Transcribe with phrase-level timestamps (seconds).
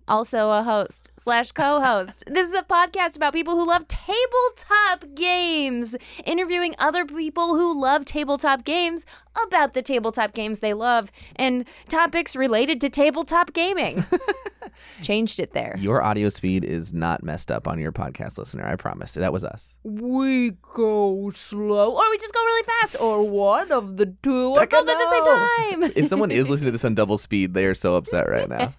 [0.07, 2.25] also a host slash co-host.
[2.27, 8.05] this is a podcast about people who love tabletop games, interviewing other people who love
[8.05, 9.05] tabletop games
[9.47, 14.03] about the tabletop games they love and topics related to tabletop gaming.
[15.01, 15.75] Changed it there.
[15.77, 18.65] Your audio speed is not messed up on your podcast listener.
[18.65, 19.13] I promise.
[19.13, 19.77] That was us.
[19.83, 24.59] We go slow, or we just go really fast, or one of the two, or
[24.59, 25.91] Becca, both at the same time.
[26.03, 28.73] If someone is listening to this on double speed, they are so upset right now.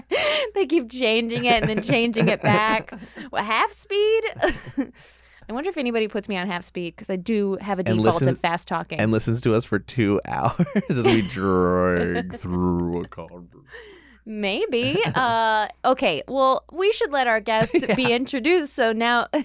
[0.54, 2.92] they keep changing it and then changing it back.
[3.30, 4.24] What, half speed?
[5.48, 8.06] I wonder if anybody puts me on half speed because I do have a default
[8.06, 8.98] listen- of fast talking.
[9.00, 13.64] And listens to us for two hours as we drag through a conversation.
[14.26, 14.98] Maybe.
[15.14, 16.22] uh, okay.
[16.26, 18.74] Well, we should let our guest be introduced.
[18.74, 19.28] So now.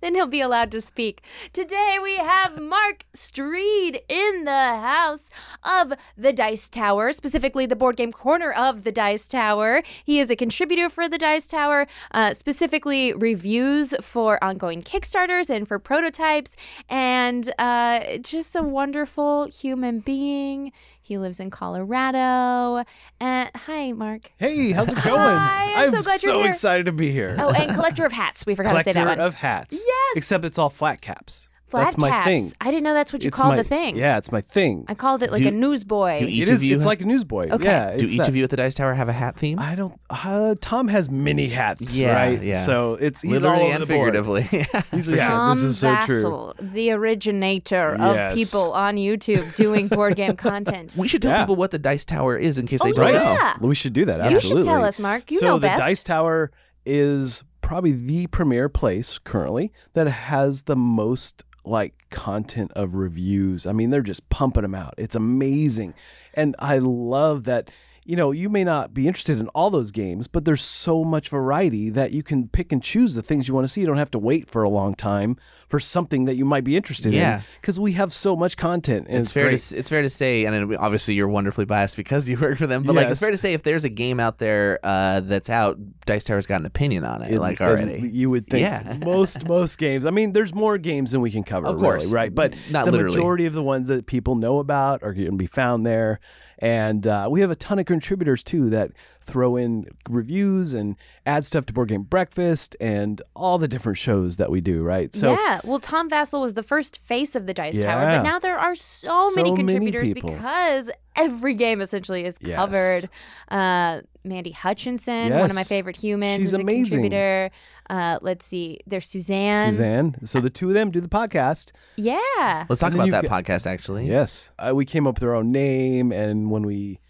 [0.00, 1.22] Then he'll be allowed to speak.
[1.52, 5.30] Today we have Mark Streed in the house
[5.62, 9.82] of the Dice Tower, specifically the board game corner of the Dice Tower.
[10.04, 15.68] He is a contributor for the Dice Tower, uh, specifically reviews for ongoing Kickstarters and
[15.68, 16.56] for prototypes,
[16.88, 20.72] and uh, just a wonderful human being.
[21.06, 22.84] He lives in Colorado.
[23.20, 24.32] Uh, hi, Mark.
[24.38, 25.20] Hey, how's it going?
[25.20, 26.48] Hi, I'm so glad you're so here.
[26.48, 27.36] excited to be here.
[27.38, 28.44] Oh, and collector of hats.
[28.44, 29.20] We forgot to say that one.
[29.20, 29.80] of hats.
[29.86, 30.16] Yes.
[30.16, 31.48] Except it's all flat caps.
[31.68, 32.26] Flat That's my caps.
[32.26, 32.52] thing.
[32.60, 33.96] I didn't know that's what you It's called my- the thing.
[33.96, 34.84] Yeah, it's my thing.
[34.86, 36.20] I called it like Do- a newsboy.
[36.20, 36.64] do each It of is.
[36.64, 37.48] you It's ha- like a newsboy.
[37.50, 37.64] Okay.
[37.64, 37.96] Yeah.
[37.96, 38.28] Do it's each that.
[38.28, 39.58] of you at the Dice Tower have a hat theme?
[39.58, 39.98] I don't.
[40.08, 42.40] Uh, Tom has many hats, Yeah, right?
[42.40, 42.62] yeah.
[42.64, 44.14] So it's he's Literally all over and the board.
[44.14, 44.42] figuratively.
[44.92, 46.22] He's, yeah, Tom this is so true.
[46.22, 48.32] Vasel, the originator Yes.
[48.32, 50.94] of people on YouTube doing board game content.
[50.96, 51.42] we should tell Yeah.
[51.42, 53.14] people what the Dice Tower is in case Oh, they don't Right.
[53.14, 53.22] know.
[53.32, 53.54] Yeah.
[53.60, 54.20] We should do that.
[54.20, 54.30] Absolutely.
[54.30, 54.62] You Absolutely.
[54.62, 55.30] should tell us, Mark.
[55.32, 55.66] You so know the.
[55.68, 56.52] Dice Tower
[56.84, 63.66] is probably the premier place currently that has the most like content of reviews.
[63.66, 64.94] I mean, they're just pumping them out.
[64.96, 65.94] It's amazing.
[66.34, 67.70] And I love that
[68.06, 71.28] you know, you may not be interested in all those games, but there's so much
[71.28, 73.80] variety that you can pick and choose the things you want to see.
[73.80, 75.36] You don't have to wait for a long time
[75.68, 77.38] for something that you might be interested Yeah.
[77.38, 79.06] in because we have so much content.
[79.08, 79.54] And It's it's, fair to great.
[79.54, 82.84] s- it's fair to say, and obviously you're wonderfully biased because you work for them.
[82.84, 85.76] But like, it's fair to say if there's a game out there uh, that's out,
[86.06, 88.08] Dice Tower's got an opinion on it, It- like already.
[88.08, 88.96] You would think Yeah.
[89.04, 90.06] most most games.
[90.06, 91.66] I mean, there's more games than we can cover.
[91.66, 92.04] Of course.
[92.04, 92.34] really, right?
[92.34, 93.16] But Not the literally.
[93.16, 96.20] majority of the ones that people know about are going to be found there.
[96.58, 100.96] And uh, we have a ton of contributors too that throw in reviews and
[101.26, 104.82] add stuff to Board Game Breakfast and all the different shows that we do.
[104.82, 105.12] Right?
[105.14, 108.38] So yeah, well, Tom Vasel was the first face of the Dice Tower, but now
[108.38, 110.30] there are so, So many many contributors people.
[110.30, 112.56] because every game essentially is Yes.
[112.56, 113.08] covered.
[113.48, 117.02] Uh, Mandy Hutchinson, one of my favorite humans, She's is a amazing.
[117.02, 117.50] contributor.
[117.88, 119.70] Uh, let's see, there's Suzanne.
[119.70, 120.16] Suzanne.
[120.26, 121.72] So the two of them do the podcast.
[121.96, 122.66] Yeah.
[122.68, 124.06] Let's talk And about you've that podcast actually.
[124.08, 127.00] Yes, uh, we came up with our own name, and when we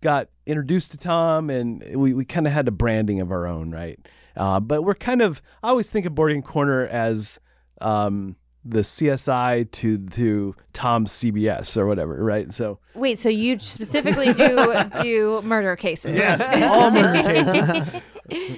[0.00, 3.70] got introduced to Tom, and we, we kind of had a branding of our own,
[3.72, 3.98] right?
[4.36, 7.40] Uh, but we're kind of I always think of Boarding Corner as
[7.80, 8.36] um,
[8.68, 12.52] the CSI to to Tom's CBS or whatever, right?
[12.52, 16.16] So Wait, so you specifically do do murder cases?
[16.16, 18.02] Yes, all murder cases.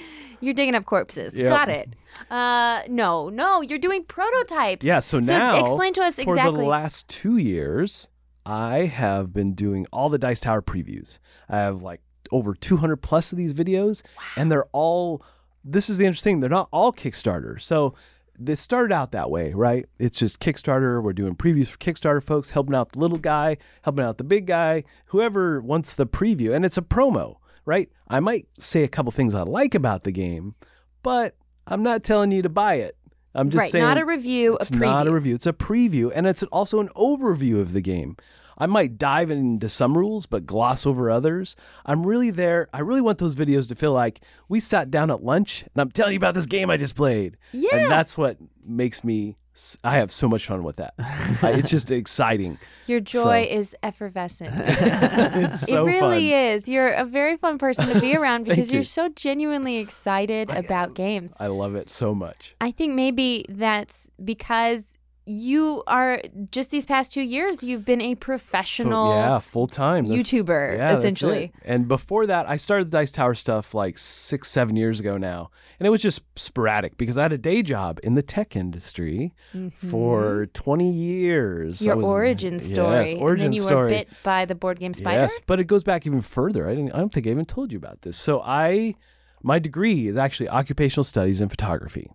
[0.41, 1.37] You're digging up corpses.
[1.37, 1.49] Yep.
[1.49, 1.95] Got it.
[2.31, 4.87] Uh, no, no, you're doing prototypes.
[4.87, 6.55] yeah, so now explain to us exactly.
[6.55, 8.07] for the last two years,
[8.47, 11.19] I have been doing all the Dice Tower previews.
[11.49, 14.03] I have like over 200 plus of these videos,
[14.37, 15.23] and they're all.
[15.65, 16.39] This is the interesting.
[16.39, 17.61] They're not all Kickstarter.
[17.61, 17.95] So
[18.39, 19.87] this started out that way, right?
[19.99, 21.03] It's just Kickstarter.
[21.03, 24.47] We're doing previews for Kickstarter folks, helping out the little guy, helping out the big
[24.47, 27.91] guy, whoever wants the preview, and it's a promo, right?
[28.09, 30.55] I might say a couple things I like about the game,
[31.03, 31.37] but
[31.67, 32.97] I'm not telling you to buy it.
[33.35, 34.81] I'm just right, saying not a review, it's a preview.
[34.81, 35.35] not a review.
[35.35, 38.17] It's a preview, and it's also an overview of the game.
[38.59, 41.55] I might dive into some rules, but gloss over others.
[41.87, 42.69] I'm really there.
[42.73, 45.91] I really want those videos to feel like we sat down at lunch, and I'm
[45.91, 47.37] telling you about this game I just played.
[47.53, 47.77] Yeah.
[47.77, 49.37] and that's what makes me.
[49.83, 50.95] I have so much fun with that.
[51.43, 52.59] It's just exciting.
[52.87, 54.55] Your joy So- is effervescent.
[54.59, 56.39] It's so it really fun.
[56.39, 56.69] is.
[56.69, 58.85] You're a very fun person to be around because you're you.
[58.85, 61.37] so genuinely excited about games.
[61.41, 62.55] I love it so much.
[62.61, 64.98] I think maybe that's because
[65.29, 66.21] you are
[66.51, 71.53] just these past two years you've been a professional yeah, full time YouTuber, that's essentially.
[71.65, 75.51] And before that, I started the Dice Tower stuff like six, seven years ago now,
[75.79, 79.35] and it was just sporadic because I had a day job in the tech industry
[79.71, 81.81] for twenty years.
[81.81, 81.87] Mm-hmm.
[81.87, 83.05] your was- origin story.
[83.05, 83.83] Yes, origin and then you story.
[83.83, 85.21] were bit by the board game spider.
[85.21, 86.67] Yes, but it goes back even further.
[86.69, 86.93] I didn't.
[86.93, 88.17] I don't think I even told you about this.
[88.17, 88.95] So I,
[89.43, 92.11] my degree is actually occupational studies and photography,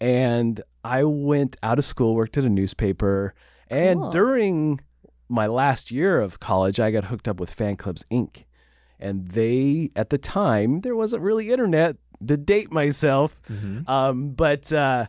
[0.00, 3.34] and I went out of school, worked at a newspaper,
[3.68, 4.10] and Cool.
[4.10, 4.80] during
[5.28, 8.44] my last year of college, I got hooked up with Fan Clubs Inc.
[8.98, 11.96] And they, at the time, there wasn't really internet
[12.26, 13.40] to date myself.
[13.86, 15.06] Um, but uh,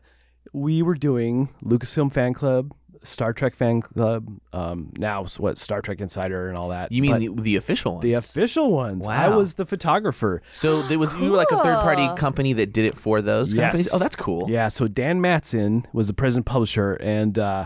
[0.54, 6.00] we were doing Lucasfilm Fan Club, Star Trek Fan Club, um, now what, Star Trek
[6.02, 6.92] Insider and all that.
[6.92, 8.04] You mean the, the official ones?
[8.04, 9.08] the official ones?
[9.08, 9.14] Wow.
[9.14, 10.42] I was the photographer.
[10.52, 13.54] so there was you were like a third party company that did it for those
[13.54, 13.88] companies.
[13.88, 13.96] Yes.
[13.96, 14.50] Oh, that's cool.
[14.50, 17.66] Yeah, so Dan Madsen was the president publisher, and uh,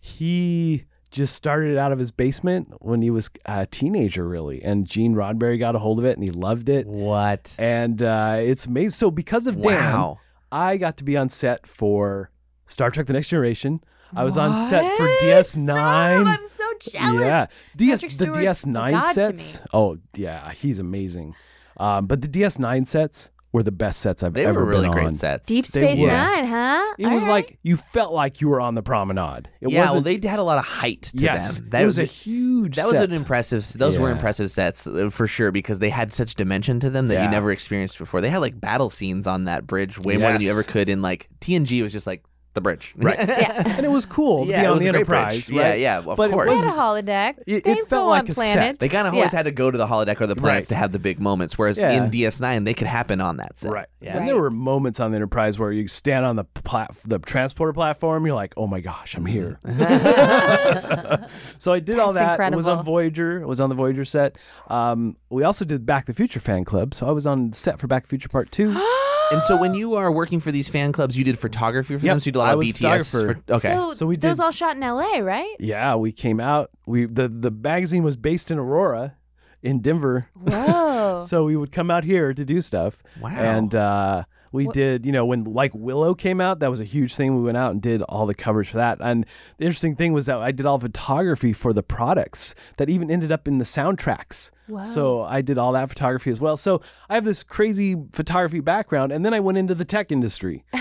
[0.00, 4.62] he just started out of his basement when he was a teenager, really.
[4.62, 6.86] And Gene Roddenberry got a hold of it, and he loved it.
[6.86, 7.54] What?
[7.58, 8.90] And uh, it's amazing.
[8.90, 10.16] So because of Dan,
[10.50, 12.30] I got to be on set for
[12.66, 13.80] Star Trek: The Next Generation.
[14.14, 15.64] I was on set for DS9.
[15.64, 17.20] Stop, I'm so jealous.
[17.20, 19.60] Yeah, DS Patrick the Stewart's a DS9 god to sets.
[19.60, 19.66] me.
[19.72, 21.34] Oh yeah, he's amazing.
[21.78, 24.92] Um, but the DS9 sets were the best sets I've They ever were really been
[24.92, 25.14] great on.
[25.14, 25.46] sets.
[25.46, 26.06] Deep They Space were.
[26.06, 26.94] Nine, huh?
[26.98, 27.30] It All was right.
[27.48, 29.48] like you felt like you were on the promenade.
[29.60, 30.22] It yeah, well, wasn't.
[30.22, 31.82] they had a lot of height to yes, them.
[31.82, 32.76] it was a huge.
[32.76, 33.10] That was set.
[33.10, 33.66] an impressive.
[33.74, 34.14] Those were Yeah.
[34.14, 37.24] impressive sets uh, for sure because they had such dimension to them that Yeah.
[37.26, 38.20] you never experienced before.
[38.22, 40.56] They had like battle scenes on that bridge way more than you Yes.
[40.58, 41.82] ever could in like TNG.
[41.82, 42.22] Was just like
[42.54, 43.16] the bridge, Right.
[43.28, 43.76] Yeah.
[43.76, 45.48] and it was cool Yeah, to be it on was the a Enterprise.
[45.48, 45.58] bridge.
[45.58, 45.78] Right?
[45.80, 46.48] Yeah, yeah, of but course.
[46.50, 47.34] They It had a holodeck.
[47.46, 48.54] It- it felt like on a set.
[48.54, 48.78] planets.
[48.80, 49.20] They kind of yeah.
[49.20, 51.56] always had to go to the holodeck or the planets to have the big moments,
[51.58, 51.92] whereas Yeah.
[52.04, 53.72] in DS9 they could happen on that set.
[53.72, 53.86] Right.
[54.00, 54.18] Yeah.
[54.18, 57.72] And there were moments on the Enterprise where you stand on the plat- the transporter
[57.72, 59.58] platform, you're like, "Oh my gosh, I'm here."
[60.76, 61.16] so,
[61.58, 62.52] so I did all That's that.
[62.52, 62.82] It was on.
[62.84, 63.40] Voyager.
[63.40, 64.36] It was on the Voyager set.
[64.68, 67.56] Um, we also did Back to the Future fan club, so I was on the
[67.56, 68.72] set for Back to the Future Part Two.
[69.32, 72.12] And so when you are working for these fan clubs, you did photography for Yep,
[72.14, 72.20] them.
[72.20, 73.10] So you did a lot I of was BTS.
[73.12, 73.42] photographer.
[73.46, 73.68] For, okay.
[73.74, 75.54] So, So we those did- all shot in L.A., right?
[75.58, 76.70] yeah, we came out.
[76.86, 79.16] We the the magazine was based in Aurora,
[79.62, 80.26] in Denver.
[80.34, 80.88] Whoa.
[81.20, 83.02] So we would come out here to do stuff.
[83.20, 83.30] Wow.
[83.30, 86.84] And uh, we What- did, you know, when like Willow came out, that was a
[86.84, 87.34] huge thing.
[87.36, 88.98] We went out and did all the coverage for that.
[89.00, 89.26] And
[89.58, 93.32] the interesting thing was that I did all photography for the products that even ended
[93.32, 94.50] up in the soundtracks.
[94.68, 94.84] Wow.
[94.84, 96.56] So I did all that photography as well.
[96.56, 100.64] So I have this crazy photography background, and then I went into the tech industry.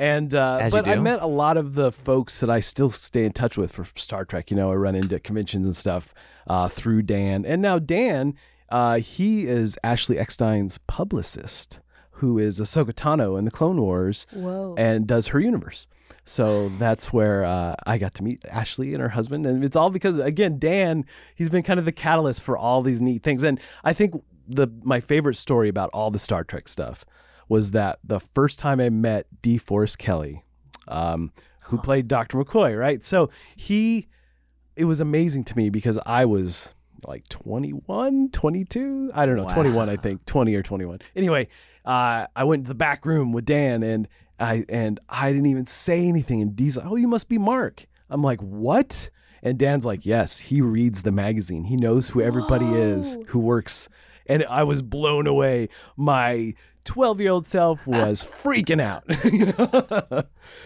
[0.00, 3.32] And uh, but I met a lot of the folks that I still stay in
[3.32, 4.48] touch with for Star Trek.
[4.48, 6.14] You know, I run into conventions and stuff
[6.46, 8.34] uh, through Dan, and now Dan,
[8.68, 11.80] uh, he is Ashley Eckstein's publicist,
[12.18, 14.74] who is Ahsoka Tano in the Clone Wars Whoa.
[14.76, 15.86] and does her universe.
[16.24, 19.90] So that's where uh, I got to meet Ashley and her husband, and it's all
[19.90, 21.04] because again, Dan,
[21.34, 23.42] he's been kind of the catalyst for all these neat things.
[23.42, 24.14] And I think
[24.46, 27.04] the my favorite story about all the Star Trek stuff
[27.48, 30.42] was that the first time I met DeForest Kelley,
[30.88, 31.32] um,
[31.62, 32.38] who played Dr.
[32.38, 33.02] McCoy, right?
[33.02, 34.08] So he,
[34.76, 36.74] it was amazing to me because I was
[37.06, 41.00] like 21, 22, I don't know, 21, I think, 20 or 21.
[41.16, 41.48] Anyway,
[41.84, 44.08] uh, I went to the back room with Dan and
[44.40, 46.40] I and I didn't even say anything.
[46.40, 49.10] And Dee's like, "Oh, you must be Mark." I'm like, "What?"
[49.42, 51.64] And Dan's like, "Yes, he reads the magazine.
[51.64, 53.88] He knows who everybody is who works."
[54.26, 55.68] And I was blown away.
[55.96, 56.54] My
[56.88, 59.04] 12 year old self was freaking out.
[59.32, 60.22] you know?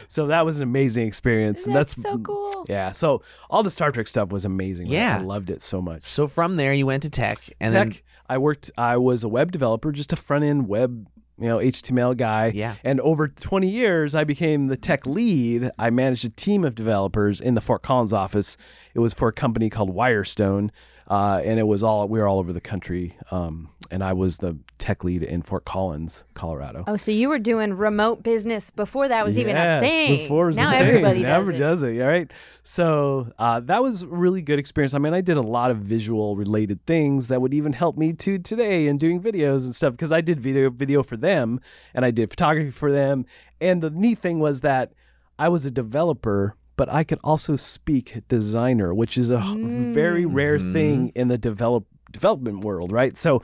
[0.06, 1.66] so that was an amazing experience.
[1.66, 2.64] and That's that's so cool.
[2.68, 2.92] Yeah.
[2.92, 4.86] So all the Star Trek stuff was amazing.
[4.86, 5.18] Like, Yeah.
[5.20, 6.02] I loved it so much.
[6.04, 7.98] so from there you went to tech, and Tech, then
[8.28, 8.70] I worked.
[8.78, 12.52] I was a web developer, just a front end web, you know, HTML guy.
[12.54, 12.76] Yeah.
[12.84, 15.70] And over 20 years, I became the tech lead.
[15.76, 18.56] I managed a team of developers in the Fort Collins office.
[18.94, 20.70] It was for a company called Wirestone,
[21.08, 23.16] uh, and it was all we were all over the country.
[23.32, 26.82] Um, and I was the tech lead in Fort Collins, Colorado.
[26.88, 30.16] Oh, so you were doing remote business before that was even a Yes, thing.
[30.16, 30.80] Before it was now thing.
[30.88, 31.60] everybody Now does everybody it.
[31.60, 32.00] does it.
[32.02, 32.32] All right.
[32.64, 34.94] So uh, that was a really good experience.
[34.94, 38.12] I mean, I did a lot of visual related things that would even help me
[38.14, 41.60] to today in doing videos and stuff because I did video video for them
[41.94, 43.24] and I did photography for them.
[43.60, 44.92] And the neat thing was that
[45.38, 46.56] I was a developer.
[46.74, 51.36] But I could also speak designer, which is a h- very rare thing in the
[51.36, 53.16] develop development world, right?
[53.18, 53.42] So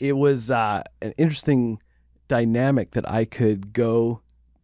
[0.00, 1.80] it was uh, an interesting
[2.28, 4.20] dynamic that I could go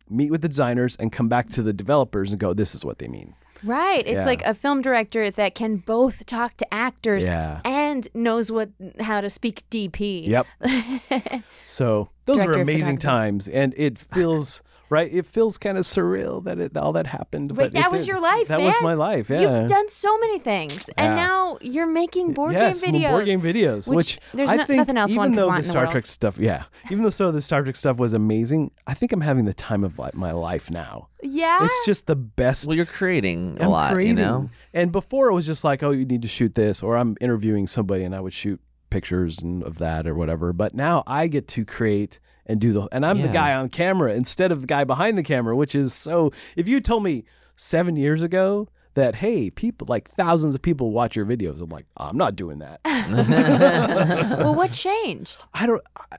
[0.08, 2.98] meet with the designers and come back to the developers and go, this is what
[2.98, 3.34] they mean.
[3.64, 4.06] Right.
[4.06, 4.24] It's Yeah.
[4.26, 7.60] like a film director that can both talk to actors Yeah.
[7.64, 10.26] and knows what how to speak DP.
[10.28, 10.46] Yep.
[11.66, 15.12] So those Director were amazing times, and it feels right.
[15.12, 17.50] It feels kind of surreal that it all that happened.
[17.56, 18.12] Right, but that it was did.
[18.12, 18.66] your life, That man.
[18.66, 19.30] was my life.
[19.30, 19.40] Yeah.
[19.60, 21.26] You've done so many things, and Yeah.
[21.26, 23.10] now you're making board yes, game videos.
[23.10, 25.56] board game videos, which which, there's I no- think nothing else even one though want
[25.56, 25.86] the in the Star.
[25.86, 29.20] Trek stuff, yeah, even though so the Star Trek stuff was amazing, I think I'm
[29.22, 31.08] having the time of my life now.
[31.22, 31.64] Yeah.
[31.64, 32.68] It's just the best.
[32.68, 34.18] well, you're creating a I'm lot, creating.
[34.18, 34.50] you know.
[34.72, 37.66] And before it was just like, oh, you need to shoot this, or I'm interviewing
[37.66, 40.52] somebody and I would shoot pictures and of that or whatever.
[40.52, 44.14] But now I get to create and do the, and I'm the guy on camera
[44.14, 46.32] instead of the guy behind the camera, which is so.
[46.56, 47.24] If you told me
[47.56, 51.60] seven years ago that hey, people like thousands of people watch your videos.
[51.60, 52.80] I'm like, I'm not doing that.
[54.38, 55.44] well, what changed?
[55.54, 55.82] I don't.
[56.10, 56.18] I-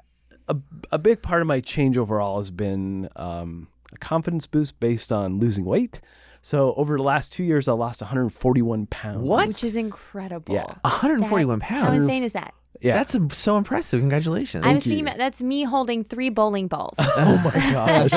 [0.50, 0.56] A,
[0.94, 5.40] a big part of my change overall has been um, a confidence boost based on
[5.40, 6.00] losing weight.
[6.42, 9.28] So over the last two years, I lost 141 pounds.
[9.28, 9.48] What?
[9.48, 10.56] Which is incredible.
[10.56, 10.74] Yeah.
[10.84, 11.88] 141 That- pounds.
[11.90, 12.54] How insane is that?
[12.82, 12.94] Yeah.
[12.94, 14.00] That's um, so impressive.
[14.02, 14.66] Congratulations.
[14.66, 14.92] I was you.
[14.92, 16.96] thinking about, that's me holding three bowling balls.
[17.00, 18.12] oh my gosh.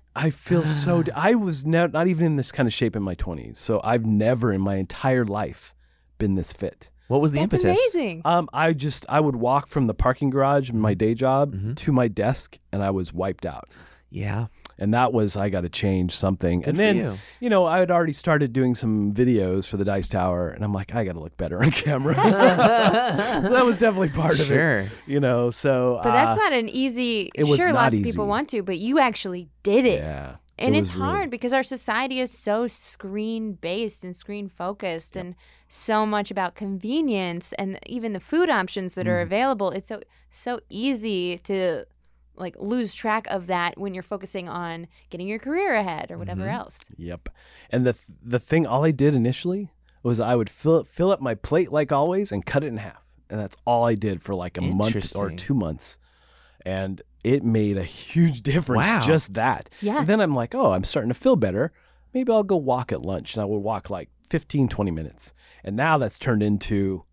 [0.16, 1.02] I feel so.
[1.02, 3.56] d- I was ne- not even in this kind of shape in my 20s.
[3.56, 5.74] So I've never in my entire life
[6.18, 6.90] been this fit.
[7.08, 7.78] what was the that's impetus?
[7.94, 8.22] amazing.
[8.24, 11.76] Um, I just I would walk from the parking garage in my day job Mhm.
[11.76, 13.70] to my desk, and I was wiped out.
[14.10, 14.46] Yeah.
[14.80, 16.60] And that was I got to change something.
[16.62, 17.18] Good and then you.
[17.38, 20.72] you know I had already started doing some videos for the Dice Tower, and I'm
[20.72, 22.14] like I got to look better on camera.
[22.14, 22.22] so
[23.52, 24.54] that was definitely part of it.
[24.54, 24.88] Sure.
[25.06, 27.30] You know, so but that's uh, not an easy.
[27.34, 30.00] it was sure, not lots of people want to, but you actually did it.
[30.00, 30.36] yeah.
[30.58, 34.48] And it it's was really- hard because our society is so screen based and screen
[34.50, 35.34] focused and
[35.68, 39.10] so much about convenience and even the food options that Mm.
[39.10, 39.70] are available.
[39.70, 41.84] It's so so easy to
[42.40, 46.40] like lose track of that when you're focusing on getting your career ahead or whatever
[46.42, 46.50] Mm-hmm.
[46.60, 46.86] else.
[46.96, 47.28] Yep.
[47.70, 49.70] And the th- the thing, all I did initially
[50.02, 53.02] was I would fill fill up my plate like always and cut it in half,
[53.28, 55.98] and that's all I did for like a month or two months,
[56.64, 58.90] and it made a huge difference.
[58.90, 59.00] Wow.
[59.00, 59.68] Just that.
[59.80, 59.98] Yeah.
[59.98, 61.72] And then I'm like, oh, I'm starting to feel better.
[62.14, 65.76] Maybe I'll go walk at lunch, and I would walk like 15, 20 minutes, and
[65.76, 67.04] now that's turned into.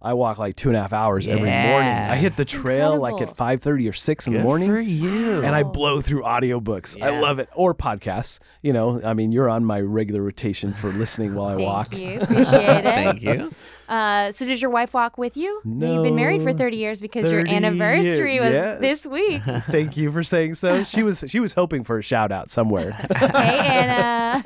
[0.00, 1.52] I walk like two and a half hours every morning.
[1.52, 2.08] Yeah.
[2.12, 4.78] I hit the trail like at five thirty or six in Good the morning for
[4.78, 5.42] you.
[5.42, 7.00] and I blow through audiobooks.
[7.02, 7.48] I love it.
[7.54, 8.38] Or podcasts.
[8.62, 11.88] You know, I mean, you're on my regular rotation for listening while I Thank walk.
[11.88, 12.20] Thank you.
[12.20, 12.84] Appreciate it.
[12.84, 13.52] Thank you.
[13.88, 15.62] Uh, so does your wife walk with you?
[15.64, 18.80] You've been married for 30 years because your anniversary years, was yes.
[18.80, 19.42] this week.
[19.62, 20.84] Thank you for saying so.
[20.84, 22.92] She was she was hoping for a shout out somewhere.
[22.92, 24.44] hey, Anna.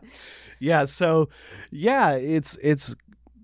[0.58, 1.28] yeah, so
[1.70, 2.96] yeah, it's it's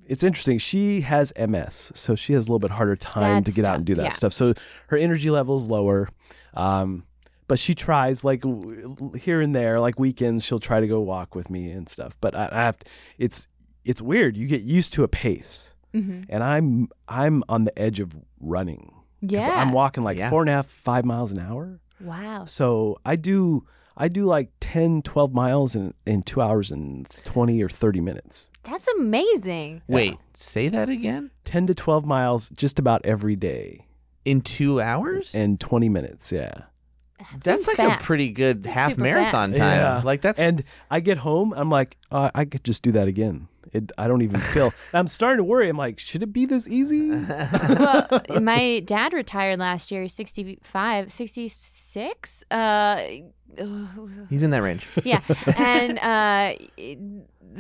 [0.08, 0.58] it's interesting.
[0.58, 3.76] She has MS, so she has a little bit harder time That's to get out
[3.76, 4.08] and do that yeah.
[4.10, 4.32] stuff.
[4.32, 4.54] So
[4.88, 6.08] her energy level is lower.
[6.54, 7.04] Um
[7.48, 8.42] but she tries like
[9.20, 12.16] here and there, like weekends, she'll try to go walk with me and stuff.
[12.20, 12.86] But I, I have, to,
[13.18, 13.46] it's
[13.84, 14.36] it's weird.
[14.36, 16.26] You get used to a pace, Mhm.
[16.28, 18.10] and I'm I'm on the edge of
[18.40, 18.92] running.
[19.20, 19.46] Yeah.
[19.48, 20.28] I'm walking like Yeah.
[20.30, 21.78] four and a half, five miles an hour.
[22.00, 22.44] wow.
[22.46, 23.64] So I do
[23.96, 28.50] I do like 10, 12 miles in, in two hours and 20 or 30 minutes.
[28.62, 29.82] That's amazing.
[29.88, 31.30] Wait, say that again?
[31.44, 33.86] 10 to 12 miles just about every day
[34.24, 35.34] In two hours?
[35.34, 36.32] And 20 minutes.
[36.32, 36.50] Yeah.
[37.18, 38.02] That that's like fast.
[38.02, 39.58] a pretty good That's half marathon fast.
[39.60, 39.78] time.
[39.78, 40.02] Yeah.
[40.04, 43.48] Like that's And I get home, I'm like, uh, I could just do that again.
[43.72, 44.72] It, I don't even feel.
[44.92, 45.68] I'm starting to worry.
[45.68, 47.10] I'm like, should it be this easy?
[47.68, 48.08] well,
[48.40, 50.02] my dad retired last year.
[50.02, 52.44] He's 65, 66.
[52.50, 53.06] Uh,
[54.28, 54.86] he's in that range.
[55.04, 55.20] yeah.
[55.56, 56.54] And uh,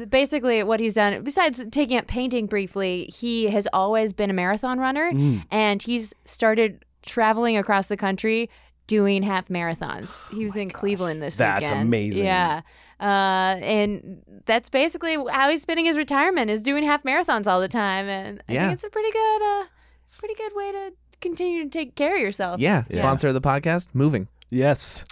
[0.08, 4.78] basically, what he's done, besides taking up painting briefly, he has always been a marathon
[4.78, 5.44] runner Mm.
[5.50, 8.50] and he's started traveling across the country
[8.86, 10.28] doing half marathons.
[10.34, 11.78] He was in Cleveland this That's weekend.
[11.80, 12.24] That's amazing.
[12.24, 12.60] Yeah.
[13.00, 17.68] Uh, and that's basically how he's spending his retirement is doing half marathons all the
[17.68, 18.06] time.
[18.08, 18.62] And I Yeah.
[18.68, 19.64] think it's a pretty good, uh,
[20.04, 22.60] it's a pretty good way to continue to take care of yourself.
[22.60, 22.84] Yeah.
[22.90, 22.96] Yeah.
[22.98, 24.28] Sponsor of the podcast, Moving.
[24.50, 25.04] Yes.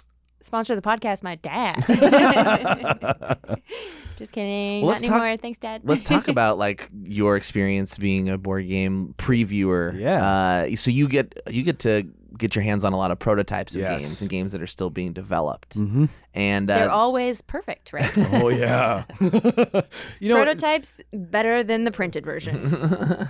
[0.45, 1.83] Sponsor of the podcast, my dad.
[4.15, 4.81] Just kidding.
[4.83, 5.37] Well, Not let's talk- anymore.
[5.37, 5.81] Thanks, Dad.
[5.83, 9.99] Let's talk about like your experience being a board game previewer.
[9.99, 10.23] Yeah.
[10.71, 12.03] Uh, so you get you get to
[12.37, 13.89] get your hands on a lot of prototypes of Yes.
[14.01, 15.75] games and games that are still being developed.
[15.75, 18.15] hmm And They're uh, always perfect, right?
[18.33, 19.03] Oh yeah.
[19.19, 22.55] you know, Prototypes better than the printed version,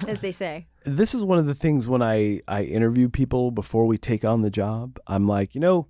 [0.07, 0.67] as they say.
[0.83, 4.41] this is one of the things when I I interview people before we take on
[4.41, 4.99] the job.
[5.07, 5.87] I'm like, you know,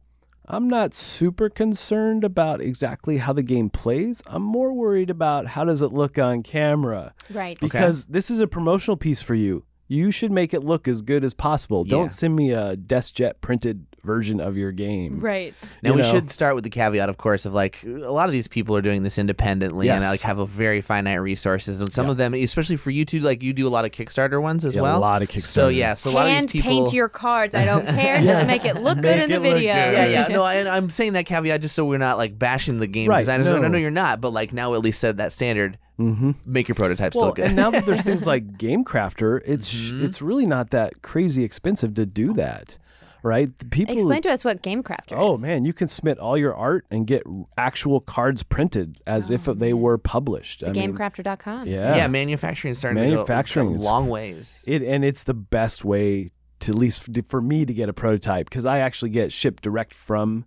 [0.48, 4.22] I'm not super concerned about exactly how the game plays.
[4.28, 7.60] I'm more worried about how does it look on camera Right.
[7.60, 9.66] because this is a promotional piece for you.
[9.88, 11.84] You should make it look as good as possible.
[11.86, 11.92] Yeah.
[11.92, 15.19] Don't send me a DeskJet printed version of your game.
[15.19, 15.53] Right.
[15.81, 16.12] Now You we know.
[16.12, 18.81] should start with the caveat, of course, of like a lot of these people are
[18.81, 20.12] doing this independently and Yes.
[20.12, 22.12] like have a very finite resources, and some Yeah.
[22.12, 24.75] of them, especially for you two, like you do a lot of Kickstarter ones as
[24.75, 24.97] Yeah, well.
[24.97, 25.41] a lot of Kickstarter.
[25.41, 26.83] So yeah, so a lot of Hand these people.
[26.85, 27.53] paint your cards.
[27.55, 28.21] I don't care.
[28.21, 28.47] Yes.
[28.47, 29.74] Just make it look Make good in the video.
[29.74, 29.93] good.
[29.93, 30.27] yeah, yeah.
[30.29, 33.19] No, and I'm saying that caveat just so we're not like bashing the game Right,
[33.19, 33.47] designers.
[33.47, 33.57] No.
[33.57, 33.67] no.
[33.67, 35.77] know you're not, but like now at least set that standard.
[36.00, 36.31] Mm-hmm.
[36.45, 37.45] Make your prototypes Well, look good.
[37.45, 40.03] and now that there's things like Game Crafter, it's Mhm.
[40.03, 42.77] it's really not that crazy expensive to do that,
[43.25, 43.58] right?
[43.58, 43.96] The People.
[43.96, 45.41] Explain to us what Game Crafter oh is.
[45.41, 47.24] man, you can submit all your art and get
[47.58, 50.63] actual cards printed as if they were published.
[50.65, 51.67] I mean, GameCrafter.com.
[51.67, 54.63] yeah, yeah, manufacturing is starting Manufacturing to go is- a long ways.
[54.67, 56.29] It and it's the best way
[56.62, 59.94] to at least for me to get a prototype because I actually get shipped direct
[59.94, 60.46] from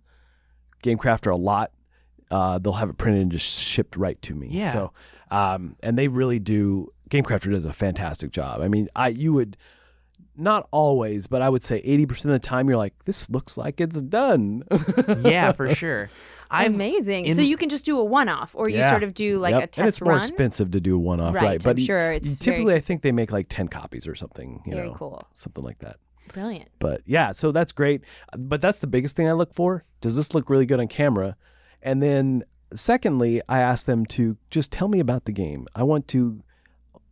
[0.81, 1.71] Game Crafter a lot.
[2.31, 4.47] uh, they'll have it printed and just shipped right to me.
[4.49, 4.71] Yeah.
[4.71, 4.93] So,
[5.31, 6.91] um, and they really do.
[7.09, 8.61] GameCrafter does a fantastic job.
[8.61, 9.57] I mean, I you would
[10.39, 13.57] not always, but I would say eighty percent of the time you're like, this looks
[13.57, 14.63] like it's done.
[15.21, 16.09] yeah, for sure.
[16.51, 17.25] I've Amazing.
[17.25, 18.89] in- so you can just do a one-off, or you Yeah.
[18.89, 19.63] sort of do like Yep.
[19.63, 19.83] a test run.
[19.83, 20.19] and it's more run.
[20.19, 21.65] expensive to do a one off, Right, right?
[21.65, 24.61] I'm But sure it's very typically I think they make like ten copies or something.
[24.65, 25.21] You Very know, cool.
[25.33, 25.97] something like that.
[26.33, 26.69] Brilliant.
[26.79, 28.03] But yeah, so that's great.
[28.37, 29.83] But that's the biggest thing I look for.
[30.01, 31.35] Does this look really good on camera?
[31.83, 32.43] And then
[32.73, 35.67] secondly, I ask them to just tell me about the game.
[35.75, 36.41] I want to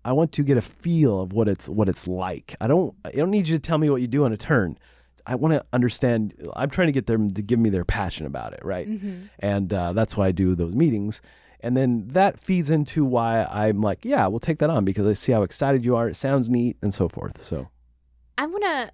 [0.07, 2.55] I want to get a feel of what it's what it's like.
[2.61, 4.77] I don't I don't need you to tell me what you do on a turn.
[5.25, 6.33] I want to understand.
[6.55, 8.87] I'm trying to get them to give me their passion about it, right?
[9.39, 11.21] And uh, that's why I do those meetings.
[11.59, 15.11] And then that feeds into why I'm like, yeah, we'll take that on because I
[15.11, 16.07] see how excited you are.
[16.07, 17.41] It sounds neat and so forth.
[17.41, 17.67] So
[18.37, 18.91] I want to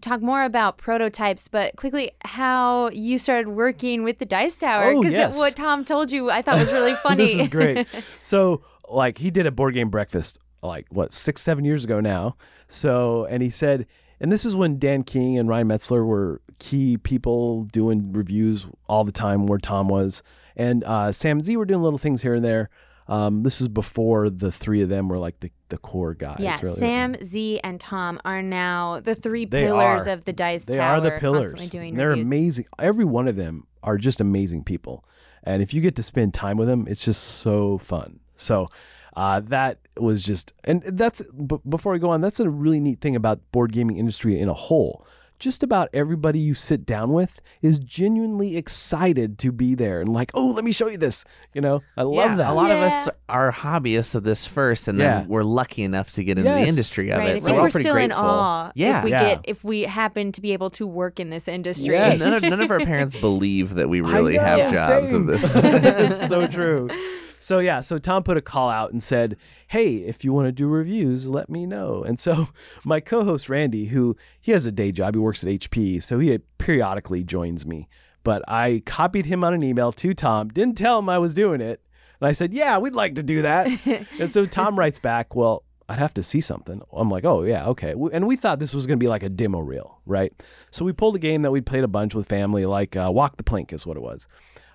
[0.00, 4.92] talk more about prototypes, but quickly how you started working with the Dice Tower.
[4.92, 5.36] Oh, Because yes.
[5.36, 7.16] what Tom told you, I thought was really funny.
[7.24, 7.86] this is great.
[8.22, 12.36] so, like, he did a board game breakfast, like, what, six, seven years ago now.
[12.66, 13.86] So, and he said,
[14.20, 19.04] and this is when Dan King and Ryan Metzler were key people doing reviews all
[19.04, 20.22] the time where Tom was.
[20.56, 22.70] And uh, Sam and Zee were doing little things here and there.
[23.08, 26.36] Um, this is before the three of them were like the, the core guys.
[26.38, 26.76] yeah, really.
[26.76, 30.12] Sam, Zee, and Tom are now the three They pillars are.
[30.12, 30.98] of the Dice They Tower.
[30.98, 31.70] are the pillars.
[31.70, 32.26] They're reviews.
[32.26, 32.66] amazing.
[32.78, 35.04] Every one of them are just amazing people.
[35.42, 38.20] And if you get to spend time with them, it's just so fun.
[38.36, 38.68] So
[39.14, 43.00] uh, that was just, and that's, b- before I go on, that's a really neat
[43.00, 45.06] thing about board gaming industry in a whole.
[45.38, 50.30] Just about everybody you sit down with is genuinely excited to be there and like,
[50.34, 51.24] oh, let me show you this.
[51.52, 52.50] You know, I love yeah, that.
[52.50, 55.18] A lot of us are hobbyists of this first, and Yeah.
[55.20, 56.62] then we're lucky enough to get into Yes.
[56.62, 57.28] the industry of Right.
[57.28, 57.40] I it.
[57.42, 58.98] So think we're we're pretty still in awe Yeah.
[58.98, 59.20] if we Yeah.
[59.34, 61.94] get if we happen to be able to work in this industry.
[61.96, 62.20] Yes.
[62.20, 65.22] none, of, none of our parents believe that we I really have know, jobs same.
[65.22, 65.56] of this.
[65.56, 66.88] it's so true.
[67.42, 70.52] So yeah, so Tom put a call out and said, "Hey, if you want to
[70.52, 72.48] do reviews, let me know." And so
[72.84, 76.38] my co-host Randy, who he has a day job, he works at HP, so he
[76.58, 77.88] periodically joins me.
[78.22, 81.60] But I copied him on an email to Tom, didn't tell him I was doing
[81.60, 81.80] it,
[82.20, 83.66] and I said, "Yeah, we'd like to do that."
[84.20, 87.66] and so Tom writes back, "Well, I'd have to see something." I'm like, "Oh yeah,
[87.70, 90.32] okay." And we thought this was going to be like a demo reel, right?
[90.70, 93.36] So we pulled a game that we played a bunch with family, like uh, Walk
[93.36, 94.28] the Plank is what it was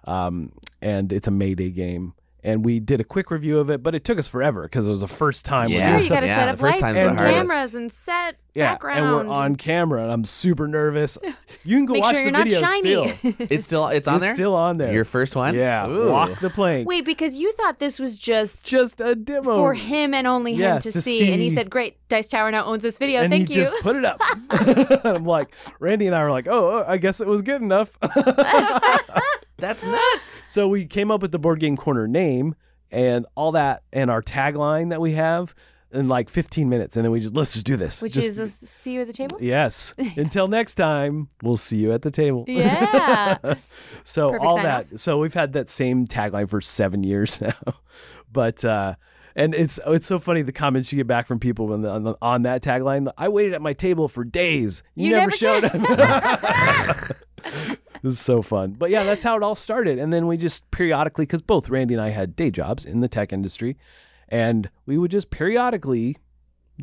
[0.07, 0.51] um,
[0.81, 2.13] and it's a Mayday game.
[2.43, 4.91] And we did a quick review of it, but it took us forever because it
[4.91, 5.69] was the first time.
[5.69, 5.77] Yeah.
[5.77, 7.75] Sure, we're doing you got to Yeah, set up first lights time's the and cameras
[7.75, 8.99] and set yeah, background.
[8.99, 11.17] and we're on camera, and I'm super nervous.
[11.63, 13.07] You can go Make watch sure you're the not video shiny.
[13.09, 13.33] still.
[13.49, 14.35] it's still it's on it's there.
[14.35, 14.93] still on there.
[14.93, 15.53] Your first one.
[15.53, 16.09] yeah, Ooh.
[16.11, 16.87] walk the plank.
[16.87, 20.79] Wait, because you thought this was just just a demo for him and only him
[20.79, 21.29] to, to see.
[21.33, 23.21] And he said, "Great, Dice Tower now owns this video.
[23.21, 24.21] and Thank he you." just put it up.
[25.05, 27.97] I'm like, Randy and I were like, oh, I guess it was good enough.
[29.57, 30.43] That's nuts.
[30.51, 32.55] So we came up with the board game corner name
[32.91, 35.55] and all that, and our tagline that we have
[35.91, 38.01] in like 15 minutes, and then we just let's just do this.
[38.01, 39.37] Which Just- is a see you at the table.
[39.41, 39.93] yes.
[40.15, 42.45] Until next time, we'll see you at the table.
[42.47, 43.37] Yeah.
[44.03, 44.89] So Perfect all sign-off.
[44.89, 44.99] that.
[44.99, 47.53] So we've had that same tagline for seven years now,
[48.31, 48.63] but.
[48.63, 48.95] uh
[49.37, 52.41] and it's it's so funny the comments you get back from people when on, on
[52.41, 53.11] that tagline.
[53.17, 54.81] I waited at my table for days.
[54.95, 55.71] You, You never, never showed up.
[58.01, 58.71] this is so fun.
[58.71, 59.99] But yeah, that's how it all started.
[59.99, 63.07] And then we just periodically, because both Randy and I had day jobs in the
[63.07, 63.77] tech industry,
[64.27, 66.17] and we would just periodically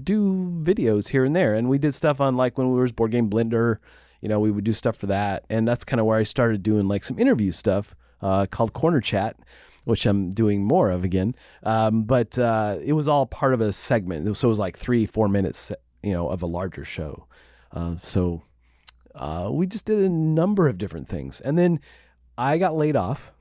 [0.01, 1.55] do videos here and there.
[1.55, 3.79] And we did stuff on like when we was Board Game Blender,
[4.21, 5.45] you know, we would do stuff for that.
[5.51, 9.01] And that's kind of where I started doing like some interview stuff uh, called Corner
[9.01, 9.37] Chat,
[9.85, 11.35] which I'm doing more of again.
[11.63, 14.37] Um, but uh, it was all part of a segment.
[14.37, 17.27] So it was like three, four minutes, you know, of a larger show.
[17.73, 18.43] Uh, so
[19.15, 21.41] uh, we just did a number of different things.
[21.41, 21.81] And then
[22.37, 23.33] I got laid off.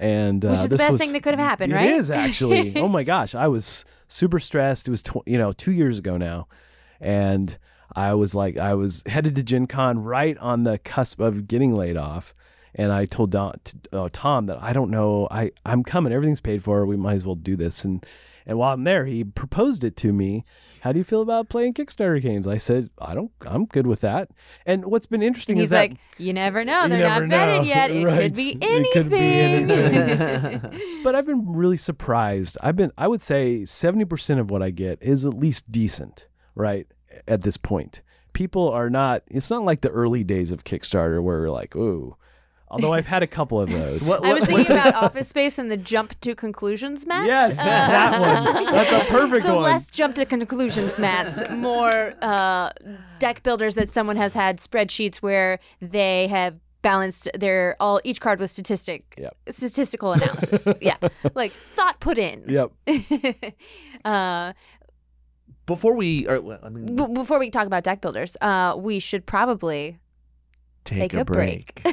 [0.00, 1.86] And uh, Which is the best was- thing that could have happened, It right?
[1.90, 2.76] It is actually.
[2.80, 4.88] oh my gosh, I was super stressed.
[4.88, 6.48] It was tw- you know two years ago now,
[7.00, 7.56] and
[7.94, 11.72] I was like I was headed to Gen Con right on the cusp of getting
[11.74, 12.34] laid off,
[12.78, 13.58] and I told Don,
[13.92, 15.26] uh, Tom that I don't know.
[15.30, 16.12] I I'm coming.
[16.12, 16.86] Everything's paid for.
[16.86, 17.84] We might as well do this.
[17.84, 18.04] And
[18.48, 20.44] and while I'm there, he proposed it to me.
[20.82, 22.46] How do you feel about playing Kickstarter games?
[22.46, 23.32] I said I don't.
[23.44, 24.30] I'm good with that.
[24.66, 26.86] And what's been interesting And is he's that like, you never know.
[26.86, 27.90] They're never not vetted yet.
[27.90, 28.20] It Right.
[28.22, 28.92] could be It anything.
[28.92, 31.00] could be anything.
[31.02, 32.56] but I've been really surprised.
[32.62, 36.86] I've been I would say 70% of what I get is at least decent, right?
[37.26, 38.02] At this point.
[38.32, 42.16] People are not it's not like the early days of Kickstarter where we're like, "Ooh."
[42.68, 44.08] Although I've had a couple of those.
[44.08, 47.26] What, I was thinking about Office Space and the jump to conclusions match.
[47.26, 48.64] Yes, Uh, that one.
[48.64, 49.64] That's a perfect so one.
[49.64, 52.70] So less jump to conclusions mats, more uh,
[53.20, 57.28] deck builders that someone has had spreadsheets where they have balanced.
[57.38, 59.36] They're all each card with statistic, Yep.
[59.50, 60.66] statistical analysis.
[60.80, 60.96] yeah,
[61.34, 62.42] like thought put in.
[62.48, 62.72] Yep.
[64.04, 64.52] uh,
[65.66, 68.98] Before we, or, well, I mean, b- before we talk about deck builders, uh, we
[68.98, 69.98] should probably
[70.84, 71.82] take, take a break.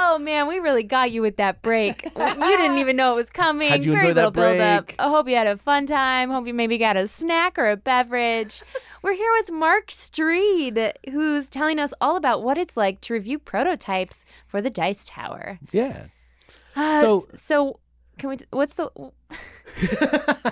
[0.00, 2.04] Oh man, we really got you with that break.
[2.16, 3.68] you didn't even know it was coming.
[3.68, 4.86] How'd you Very enjoy that little build-up.
[4.86, 4.96] break?
[4.98, 6.30] I hope you had a fun time.
[6.30, 8.62] Hope you maybe got a snack or a beverage.
[9.02, 13.38] We're here with Mark Streed, who's telling us all about what it's like to review
[13.38, 15.58] prototypes for the Dice Tower.
[15.72, 16.06] Yeah.
[16.76, 17.80] Uh, So- so
[18.18, 18.36] can we?
[18.38, 18.90] t- What's the?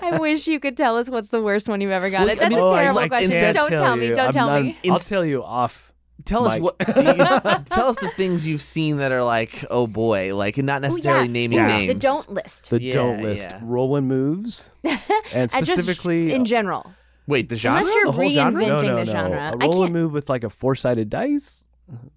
[0.03, 2.27] I wish you could tell us what's the worst one you've ever gotten.
[2.29, 3.53] Well, I That's mean- a Oh, I terrible question.
[3.55, 4.09] Don't tell me.
[4.15, 4.77] Don't I'm tell not- me.
[4.91, 5.93] I'll tell you off.
[6.27, 6.63] Tell us Mike.
[6.63, 6.79] what.
[7.67, 11.33] tell us the things you've seen that are like, oh boy, like not necessarily yeah.
[11.33, 11.95] naming Ooh, names.
[11.95, 12.71] The don't list.
[12.71, 13.61] The Yeah, don't list yeah.
[13.63, 15.01] rolling moves, and
[15.33, 16.93] And just specifically in uh, general.
[17.27, 18.61] Wait, the genre, Unless you're the whole genre.
[18.63, 19.05] no, no, the no.
[19.05, 19.37] genre.
[19.39, 21.67] A I rolling can't- move with like a four sided dice,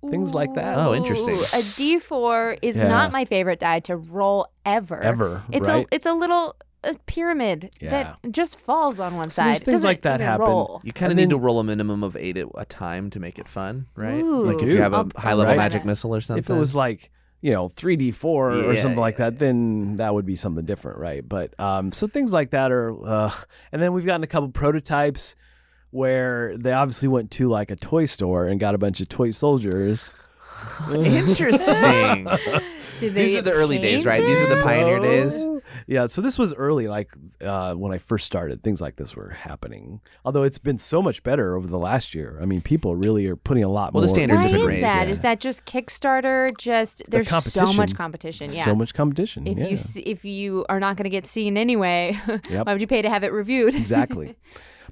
[0.10, 0.78] things like that.
[0.78, 1.36] Oh, interesting.
[1.36, 2.88] A D4 is Yeah.
[2.88, 5.02] not my favorite die to roll ever.
[5.02, 5.86] Ever, It's right?
[5.86, 7.90] a it's a little a pyramid Yeah.
[8.22, 9.48] that just falls on one So side.
[9.48, 10.46] there's things doesn't like that even happen.
[10.46, 10.82] roll.
[10.84, 13.10] You kind of And need then- to roll a minimum of eight at a time
[13.12, 14.22] to make it fun, right?
[14.22, 14.46] Ooh.
[14.46, 16.44] like if you have a I'll- high level I'll magic missile or something.
[16.44, 17.12] If it was like
[17.42, 20.36] you know three D four or Yeah, something like yeah, that, then that would be
[20.36, 21.28] something different, right?
[21.28, 23.32] But um, so things like that are, uh,
[23.72, 25.36] and then we've gotten a couple prototypes
[25.92, 29.32] where they obviously went to like a toy store and got a bunch of toy
[29.32, 30.12] soldiers.
[30.94, 32.26] interesting.
[33.00, 34.22] Did These they are the early days, paint right?
[34.22, 34.64] These are the them?
[34.66, 35.48] pioneer days.
[35.90, 38.62] Yeah, so this was early, like uh, when I first started.
[38.62, 40.02] Things like this were happening.
[40.24, 42.38] Although it's been so much better over the last year.
[42.40, 44.08] I mean, people really are putting a lot Well, more.
[44.08, 45.00] the standards Why have is been that?
[45.00, 45.22] raised, Is yeah.
[45.24, 46.56] that just Kickstarter?
[46.60, 48.50] Just there's so much competition.
[48.52, 48.66] Yeah.
[48.66, 49.48] So much competition.
[49.48, 49.66] if yeah.
[49.68, 52.68] you if you are not going to get seen anyway, Yep.
[52.68, 53.74] why would you pay to have it reviewed?
[53.84, 54.36] exactly.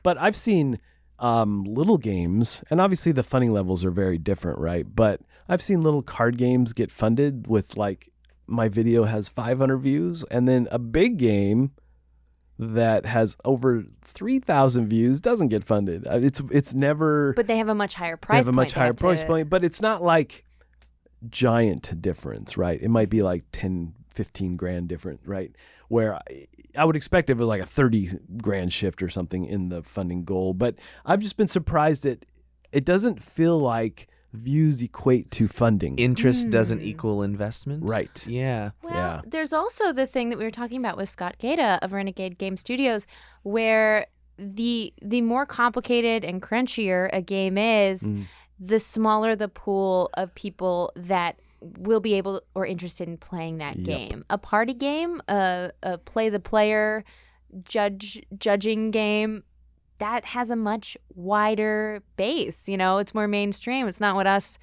[0.02, 0.80] But I've seen
[1.20, 4.86] um, little games, and obviously the funding levels are very different, right?
[4.96, 8.10] But I've seen little card games get funded with like
[8.48, 11.72] my video has 500 views, and then a big game
[12.60, 16.08] that has over 3,000 views doesn't get funded.
[16.08, 18.34] Uh, It's it's never but they have a much higher price.
[18.46, 18.78] they have a much point.
[18.78, 20.44] Higher price to- point, but it's not like
[21.30, 22.82] giant difference, right?
[22.82, 25.56] It might be like 10, 15 grand different, right?
[25.88, 26.22] Where I,
[26.76, 28.10] I would expect if it was like a 30
[28.42, 32.26] grand shift or something in the funding goal, but I've just been surprised that
[32.72, 35.98] it doesn't feel like views equate to funding.
[35.98, 36.86] Interest doesn't Hmm.
[36.86, 37.84] equal investment.
[37.84, 38.26] Right.
[38.28, 38.72] Yeah.
[38.84, 39.22] Well, Yeah.
[39.26, 42.58] there's also the thing that we were talking about with Scott Gaeta of Renegade Game
[42.58, 43.08] Studios,
[43.44, 48.26] where the the more complicated and crunchier a game is, Mm.
[48.60, 51.40] the smaller the pool of people that
[51.80, 53.86] will be able or interested in playing that Yep.
[53.86, 54.26] game.
[54.30, 57.04] A party game, a, a play the player,
[57.64, 59.44] judge judging game.
[60.00, 62.70] That has a much wider base.
[62.70, 63.88] You know, it's more mainstream.
[63.88, 64.60] It's not what us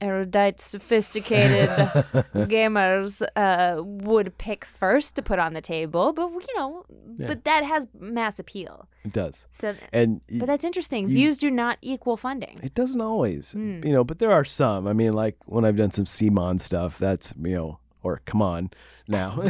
[0.00, 1.68] erudite, sophisticated
[2.46, 6.84] gamers uh, would pick first to put on the table, but you know,
[7.26, 8.88] but that has mass appeal.
[9.04, 9.46] It does.
[9.50, 11.08] So, And but that's interesting.
[11.08, 12.58] you- Views do not equal funding.
[12.62, 13.80] It doesn't always, Hmm.
[13.84, 14.86] you know, but there are some.
[14.86, 18.70] I mean, like when I've done some CMON stuff, that's, you know, or come on
[19.08, 19.38] now.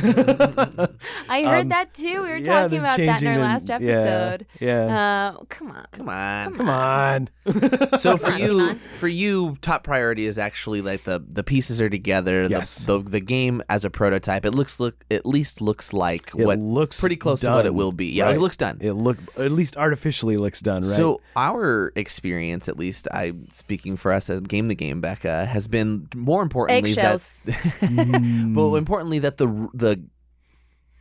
[1.28, 2.22] I heard Um, that too.
[2.22, 4.46] We were yeah, talking about that in our the- last yeah, episode.
[4.60, 5.32] Yeah.
[5.38, 5.86] Uh, come on.
[5.92, 6.54] Come on.
[6.54, 7.28] come on.
[7.98, 11.88] So for on, you, for you, top priority is actually like the the pieces are
[11.88, 12.46] together.
[12.48, 12.84] Yes.
[12.86, 14.44] The, the the game as a prototype.
[14.44, 17.74] It looks look at least looks like It what looks pretty close to what it
[17.74, 18.06] will be.
[18.12, 18.36] Yeah, right.
[18.36, 18.78] it looks done.
[18.80, 20.96] It look at least artificially looks done, right?
[20.96, 25.66] So our experience, at least I speaking for us at Game the Game, Becca, has
[25.66, 27.42] been more importantly Eggshells.
[27.46, 30.02] that well, importantly that the the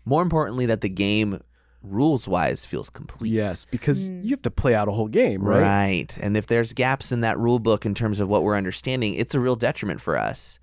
[0.05, 1.41] more importantly that the game
[1.83, 3.29] rules wise feels complete.
[3.31, 4.19] yes, because Hmm.
[4.23, 5.61] you have to play out a whole game, right?
[5.61, 6.17] Right.
[6.21, 9.35] And if there's gaps in that rule book in terms of what we're understanding, it's
[9.35, 10.59] a real detriment for us.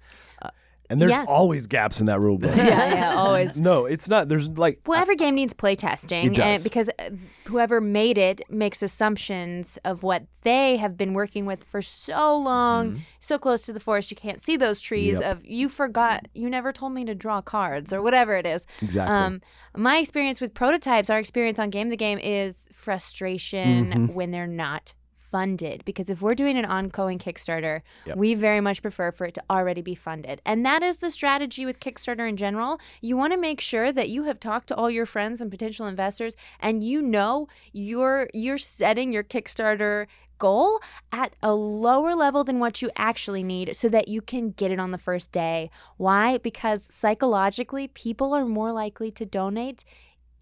[0.91, 1.25] And there's Yeah.
[1.27, 2.55] always gaps in that rule book.
[2.57, 3.59] yeah, yeah, always.
[3.71, 4.29] no, it's not.
[4.29, 6.63] There's like Well, every game needs playtesting, It and does.
[6.65, 7.11] because uh,
[7.47, 13.01] whoever made it makes assumptions of what they have been working with for so long,
[13.19, 15.15] so close to the forest you can't see those trees.
[15.15, 15.23] Mm-hmm.
[15.23, 15.37] Yep.
[15.39, 18.67] Of you forgot, you never told me to draw cards or whatever it is.
[18.83, 19.17] exactly.
[19.17, 19.41] Um,
[19.77, 24.07] my experience with prototypes, our experience on Game the Game is frustration Mm-hmm.
[24.15, 24.95] when they're not
[25.35, 28.17] funded because if we're doing an ongoing Kickstarter, Yep.
[28.17, 30.41] we very much prefer for it to already be funded.
[30.47, 32.79] And that is the strategy with Kickstarter in general.
[33.03, 35.89] You want to make sure that you have talked to all your friends and potential
[35.89, 40.07] investors and you know you're you're setting your Kickstarter
[40.39, 44.71] goal at a lower level than what you actually need so that you can get
[44.71, 45.69] it on the first day.
[45.97, 46.39] Why?
[46.39, 49.85] Because psychologically, people are more likely to donate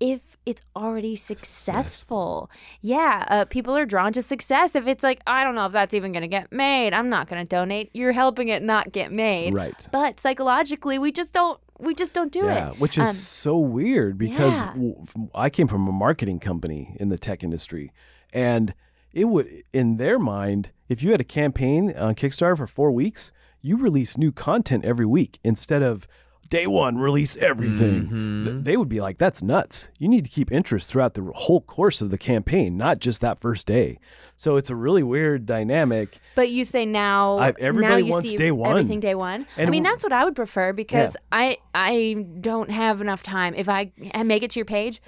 [0.02, 2.50] if it's already successful.
[2.80, 4.74] Yeah, uh, people are drawn to success.
[4.74, 7.28] If it's like, I don't know if that's even going to get made, I'm not
[7.28, 7.90] going to donate.
[7.94, 9.54] You're helping it not get made.
[9.54, 9.88] Right.
[9.92, 11.60] But psychologically, we just don't.
[11.78, 12.54] We just don't do it.
[12.54, 12.80] yeah, it.
[12.80, 15.04] which is Um, so weird because yeah.
[15.34, 17.92] I came from a marketing company in the tech industry,
[18.32, 18.74] and
[19.12, 23.32] it would, in their mind, if you had a campaign on Kickstarter for four weeks,
[23.60, 26.06] you release new content every week instead of
[26.52, 28.02] day one release everything.
[28.04, 28.44] Mm-hmm.
[28.44, 29.90] Th- They would be like, "That's nuts!
[29.98, 33.38] You need to keep interest throughout the whole course of the campaign, not just that
[33.38, 33.98] first day."
[34.36, 36.18] So it's a really weird dynamic.
[36.34, 38.70] But you say now, I- everybody now you wants see day one.
[38.70, 39.46] everything day one.
[39.56, 43.54] I mean, that's what I would prefer because I I don't have enough time.
[43.54, 43.90] If I
[44.24, 45.00] make it to your page,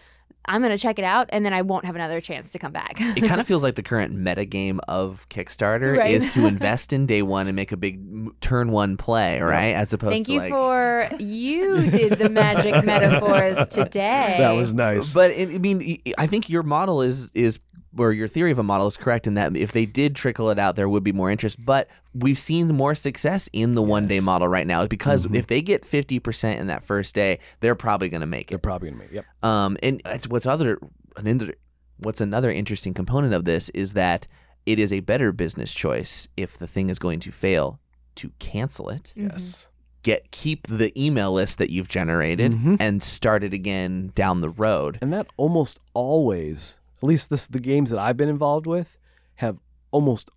[0.46, 2.94] I'm gonna check it out, and then I won't have another chance to come back.
[3.00, 6.10] it kind of feels like the current meta game of Kickstarter Right.
[6.14, 8.00] is to invest in day one and make a big
[8.40, 9.74] turn one play, right?
[9.74, 10.50] As opposed Thank to you like.
[10.50, 14.36] for you did the magic metaphors today.
[14.38, 15.14] That was nice.
[15.14, 17.58] But it, I mean, I think your model is is
[17.96, 20.58] or your theory of a model is correct in that if they did trickle it
[20.58, 21.64] out, there would be more interest.
[21.64, 24.24] But we've seen more success in the one day Yes.
[24.24, 25.34] model right now because Mhm.
[25.36, 28.48] if they get fifty percent in that first day, they're probably going to make it.
[28.50, 29.12] They're probably gonna make.
[29.12, 29.14] It.
[29.16, 29.24] Yep.
[29.42, 30.78] Um, and it's- what's other
[31.16, 31.54] an inter-
[31.98, 34.26] what's another interesting component of this is that
[34.66, 37.78] it is a better business choice if the thing is going to fail
[38.16, 39.30] to cancel it Mhm.
[39.30, 39.68] Yes.
[40.02, 42.76] get keep the email list that you've generated Mhm.
[42.80, 47.60] and start it again down the road And that almost always, at least this the
[47.60, 48.98] games that I've been involved with,
[49.36, 49.58] have
[49.90, 50.30] almost,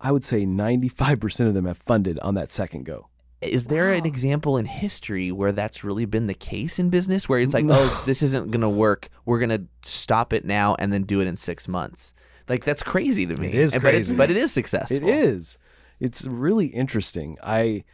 [0.00, 3.08] I would say, ninety five percent of them have funded on that second go.
[3.42, 7.38] Is there an example in history where that's really been the case in business where
[7.40, 7.74] it's like, No.
[7.76, 9.08] oh, this isn't going to work.
[9.24, 12.12] We're going to stop it now and then do it in six months.
[12.50, 13.48] Like, that's crazy to me.
[13.48, 14.16] It is And- But, it's, crazy.
[14.18, 14.94] but it is successful.
[14.98, 15.56] It is.
[16.00, 17.38] It's really interesting.
[17.42, 17.84] I,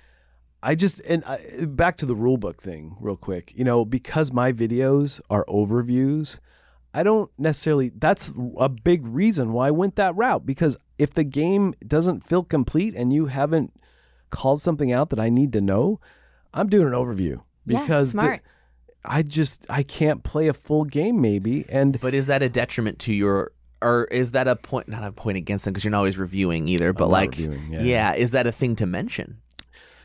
[0.64, 3.52] I just and I, back to the rule book thing real quick.
[3.54, 6.40] You know, because my videos are overviews,
[6.96, 7.90] I don't necessarily.
[7.90, 10.46] That's a big reason why I went that route.
[10.46, 13.72] Because if the game doesn't feel complete and you haven't
[14.30, 16.00] called something out that I need to know,
[16.54, 17.40] I'm doing an overview.
[17.66, 18.40] Yeah, Because the-
[19.04, 22.98] I just I can't play a full game maybe and But is that a detriment
[23.00, 25.98] to your, or is that a point, not a point against them because you're not
[25.98, 27.54] always reviewing either, but I'm like, yeah.
[27.70, 29.38] yeah, is that a thing to mention?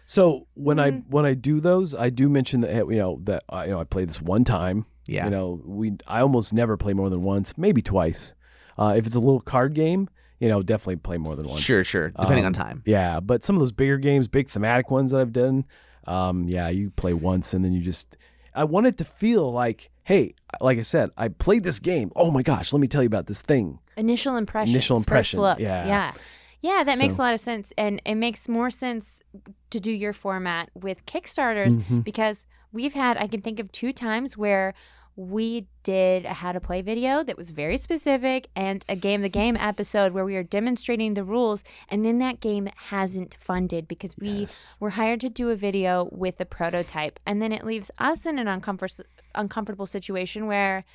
[0.04, 1.04] so when I Mm.
[1.10, 3.84] when I do those I do mention that you know that I you know I
[3.86, 5.26] played this one time Yeah.
[5.26, 8.34] you know we I almost never play more than once maybe twice
[8.78, 11.84] uh, if it's a little card game you know definitely play more than once Sure,
[11.84, 12.10] sure.
[12.10, 12.84] Depending Um, on time.
[12.86, 15.66] yeah but some of those bigger games big thematic ones that I've done
[16.08, 18.18] um, yeah you play once and then you just
[18.56, 22.32] I want it to feel like hey like I said I played this game oh
[22.32, 24.74] my gosh let me tell you about this thing Initial impression.
[24.74, 25.60] Initial impression, First look.
[25.60, 25.86] yeah.
[25.86, 26.12] Yeah.
[26.62, 27.74] Yeah, that makes a lot of sense.
[27.78, 29.22] And it makes more sense
[29.72, 32.04] to do your format with Kickstarters Mhm.
[32.04, 34.74] because we've had, I can think of two times where
[35.16, 39.30] we did a how to play video that was very specific and a game the
[39.30, 44.16] game episode where we are demonstrating the rules and then that game hasn't funded because
[44.18, 44.78] we Yes.
[44.80, 48.40] were hired to do a video with a prototype and then it leaves us in
[48.40, 49.02] an uncomfort-
[49.36, 50.86] uncomfortable situation where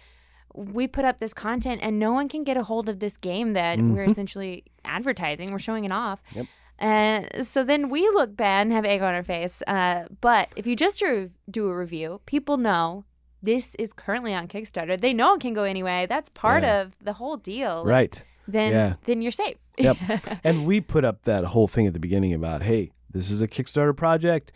[0.54, 3.52] we put up this content and no one can get a hold of this game
[3.52, 4.10] that we're Mhm.
[4.10, 6.46] essentially advertising we're showing it off Yep.
[6.78, 10.66] uh, so then we look bad and have egg on our face uh, but if
[10.66, 13.04] you just re- do a review people know
[13.46, 16.80] this is currently on kickstarter they know it can go anyway that's part Yeah.
[16.82, 18.14] of the whole deal right
[18.46, 18.94] then Yeah.
[19.06, 19.96] then you're safe Yep.
[20.44, 23.46] and we put up that whole thing at the beginning about, hey, this is a
[23.54, 24.50] Kickstarter project.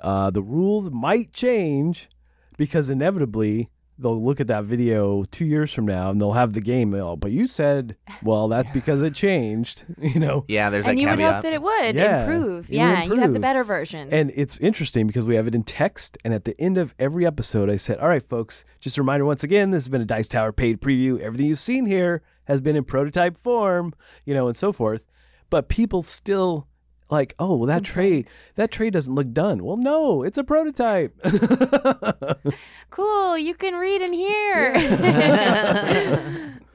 [0.00, 2.08] Uh, the rules might change
[2.56, 6.60] because inevitably they'll look at that video two years from now and they'll have the
[6.60, 6.90] game.
[6.90, 10.44] they'll, But you said, well, that's because it changed, you know.
[10.48, 13.02] Yeah, there's and that you would hope that it would Yeah, improve it would yeah
[13.04, 16.18] you have the better version And it's interesting because we have it in text.
[16.24, 19.24] And at the end of every episode, I said, all right, folks, just a reminder
[19.24, 21.20] once again, this has been a Dice Tower paid preview.
[21.20, 23.92] Everything you've seen here has been in prototype form,
[24.24, 25.06] you know, and so forth.
[25.50, 26.66] But people still
[27.12, 28.24] like, oh, well, that tray,
[28.56, 29.62] that tray doesn't look done.
[29.62, 31.14] Well, no, it's a prototype.
[32.90, 34.72] cool you can read and hear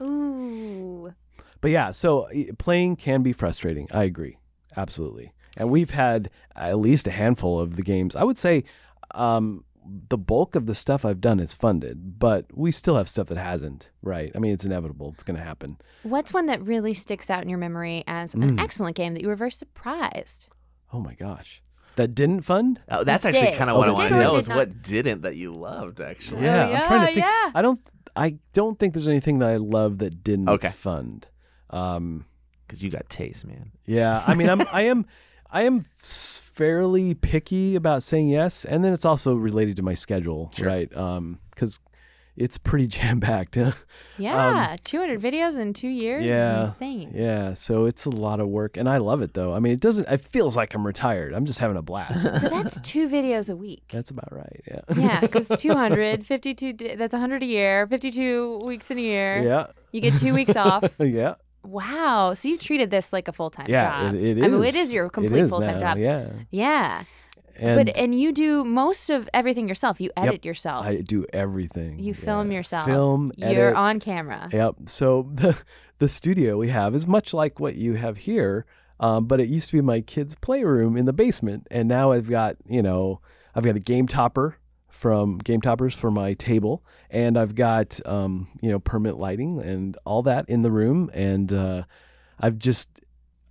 [0.00, 1.12] ooh
[1.60, 3.88] But yeah, so playing can be frustrating.
[3.92, 4.38] I agree.
[4.76, 5.32] Absolutely.
[5.56, 8.14] And we've had at least a handful of the games.
[8.14, 8.64] I would say
[9.14, 9.64] um,
[10.08, 13.38] the bulk of the stuff I've done is funded, but we still have stuff that
[13.38, 13.90] hasn't.
[14.02, 14.30] Right?
[14.34, 15.10] I mean, it's inevitable.
[15.14, 15.78] It's going to happen.
[16.02, 18.42] What's one that really sticks out in your memory as Mm.
[18.42, 20.48] an excellent game that you were very surprised?
[20.92, 21.60] Oh my gosh,
[21.96, 22.80] that didn't fund.
[22.88, 24.56] Oh, that's It actually kind of Oh, what I it want to know is not?
[24.56, 26.42] what didn't that you loved actually.
[26.44, 27.18] Yeah, yeah, I'm trying to think.
[27.18, 27.50] yeah.
[27.54, 27.78] I don't.
[28.16, 30.70] I don't think there's anything that I love that didn't Okay.
[30.70, 31.26] fund.
[31.70, 32.24] Um,
[32.66, 33.70] Because you got taste, man.
[33.86, 35.06] yeah, I mean, I'm, I am,
[35.50, 36.27] I am s-
[36.58, 40.66] fairly picky about saying yes, and then it's also related to my schedule, Sure.
[40.66, 40.94] right?
[40.96, 41.78] Um, because
[42.36, 43.56] it's pretty jam packed.
[44.20, 46.24] Yeah, 200 videos in two years.
[46.24, 47.12] Um, yeah, insane.
[47.14, 47.52] yeah.
[47.52, 49.54] So it's a lot of work, and I love it though.
[49.54, 50.08] I mean, it doesn't.
[50.08, 51.32] It feels like I'm retired.
[51.34, 52.40] I'm just having a blast.
[52.40, 53.84] So that's two videos a week.
[53.92, 54.60] That's about right.
[54.66, 54.80] Yeah.
[54.96, 59.40] Yeah, because 200, 52, d- that's 100 a year, 52 weeks in a year.
[59.44, 59.66] Yeah.
[59.92, 60.96] You get two weeks off.
[60.98, 61.34] Yeah.
[61.62, 62.34] Wow.
[62.34, 64.10] So you've treated this like a full time Yeah.
[64.10, 64.14] job.
[64.14, 64.44] It, it is.
[64.44, 65.98] I mean, it is your complete full time job.
[65.98, 66.28] Yeah.
[66.50, 67.04] Yeah.
[67.60, 70.00] And but and you do most of everything yourself.
[70.00, 70.86] You edit yourself.
[70.86, 71.98] I do everything.
[71.98, 72.58] you film yeah.
[72.58, 72.86] yourself.
[72.86, 73.32] Film.
[73.36, 74.48] You're on camera.
[74.52, 74.76] Yep.
[74.86, 75.60] So the
[75.98, 78.64] the studio we have is much like what you have here,
[79.00, 82.30] um, but it used to be my kids' playroom in the basement, and now I've
[82.30, 83.20] got you know
[83.54, 84.57] I've got a game topper
[84.98, 89.96] from Game Toppers for my table, and I've got um, you know permanent lighting and
[90.04, 91.82] all that in the room, and uh,
[92.40, 93.00] I've just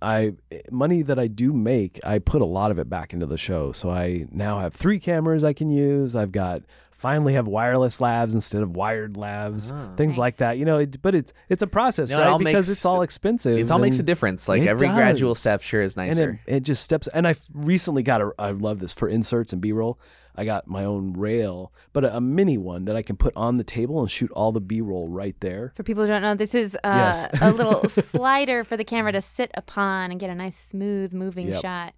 [0.02, 0.34] I
[0.70, 3.72] money that I do make, I put a lot of it back into the show.
[3.72, 6.14] So I now have three cameras I can use.
[6.14, 10.58] I've got finally have wireless lavs instead of wired lavs, things like that.
[10.58, 12.26] You know, it, but it's it's a process, No, right?
[12.26, 13.58] all because makes- it's all expensive.
[13.58, 14.48] It all makes a difference.
[14.50, 16.40] Like It every gradual step sure is and nicer.
[16.46, 17.08] it, it just steps.
[17.08, 18.32] And I recently got a.
[18.38, 19.98] I love this for inserts and B roll.
[20.38, 23.56] I got my own rail, but a, a mini one that I can put on
[23.56, 25.72] the table and shoot all the B roll right there.
[25.74, 27.28] For people who don't know, this is uh, Yes.
[27.42, 31.48] a little slider for the camera to sit upon and get a nice, smooth, moving
[31.48, 31.60] Yep.
[31.62, 31.94] shot.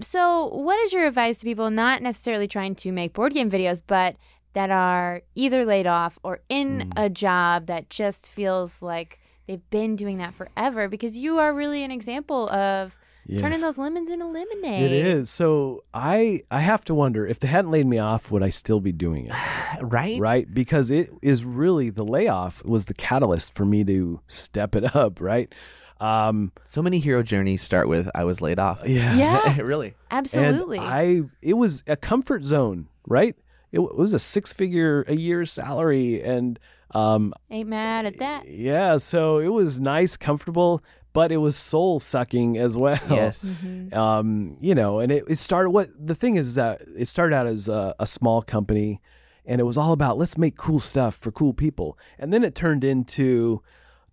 [0.00, 3.82] So, what is your advice to people not necessarily trying to make board game videos,
[3.86, 4.16] but
[4.54, 6.92] that are either laid off or in Mm.
[6.96, 10.88] a job that just feels like they've been doing that forever?
[10.88, 12.96] Because you are really an example of
[13.28, 13.40] Yeah.
[13.40, 14.84] turning those lemons into lemonade.
[14.84, 15.28] It is.
[15.30, 18.80] So I I have to wonder if they hadn't laid me off, would I still
[18.80, 19.34] be doing it?
[19.82, 20.18] right?
[20.18, 20.52] right?
[20.52, 25.20] Because it is really the layoff was the catalyst for me to step it up,
[25.20, 25.54] right?
[26.00, 28.88] Um, So many hero journeys start with I was laid off.
[28.88, 29.56] Yeah.
[29.60, 29.94] really.
[30.10, 30.78] Absolutely.
[30.78, 33.36] And I it was a comfort zone, right?
[33.72, 36.58] It, it was a six figure a year salary, and
[36.92, 38.48] um, Ain't mad at that.
[38.48, 40.82] yeah, so it was nice, comfortable,
[41.18, 42.96] but it was soul sucking as well.
[43.10, 43.56] Yes.
[43.60, 43.92] Mm-hmm.
[43.92, 45.70] um, you know, and it, it started.
[45.70, 49.00] What the thing is that it started out as a, a small company,
[49.44, 52.54] and it was all about let's make cool stuff for cool people, and then it
[52.54, 53.60] turned into,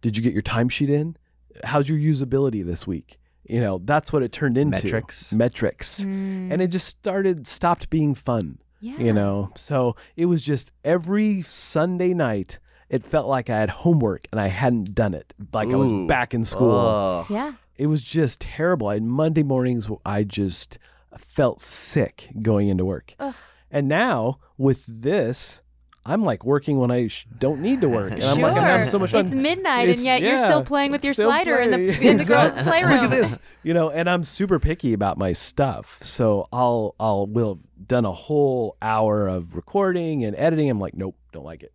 [0.02, 1.16] did you get your timesheet in?
[1.64, 3.20] How's your usability this week?
[3.48, 4.84] You know, that's what it turned into.
[4.86, 5.32] Metrics.
[5.32, 8.58] Metrics, and it just started stopped being fun.
[8.80, 8.98] Yeah.
[8.98, 12.58] You know, so it was just every Sunday night.
[12.90, 15.34] It felt like I had homework and I hadn't done it.
[15.54, 16.06] Like I was Ooh.
[16.08, 17.26] back in school Oh.
[17.30, 17.54] Yeah.
[17.78, 18.88] it was just terrible.
[18.90, 20.78] I Monday mornings I just
[21.18, 23.16] felt sick going into work.
[23.20, 23.36] Ugh.
[23.72, 25.62] And now with this,
[26.06, 28.86] I'm like working when I sh- don't need to work, and I'm like I'm having
[28.86, 29.26] so much fun.
[29.26, 32.18] It's midnight, It's- and yet you're still playing with your still slider in the in
[32.18, 32.64] the girls' Exactly.
[32.64, 32.92] playroom.
[32.94, 35.98] Look at this, you know, and I'm super picky about my stuff.
[36.04, 40.70] So I'll I'll will have done a whole hour of recording and editing.
[40.70, 41.74] I'm like, nope, don't like it.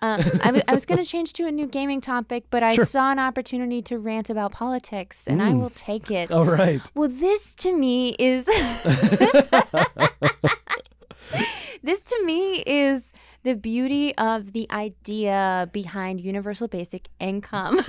[0.00, 2.84] Um, I was- going to change to a new gaming topic, but I Sure.
[2.84, 6.30] saw an opportunity to rant about politics, and I will take it.
[6.30, 6.80] All right.
[6.94, 8.46] Well, this to me is
[11.82, 17.78] this to me is the beauty of the idea behind universal basic income.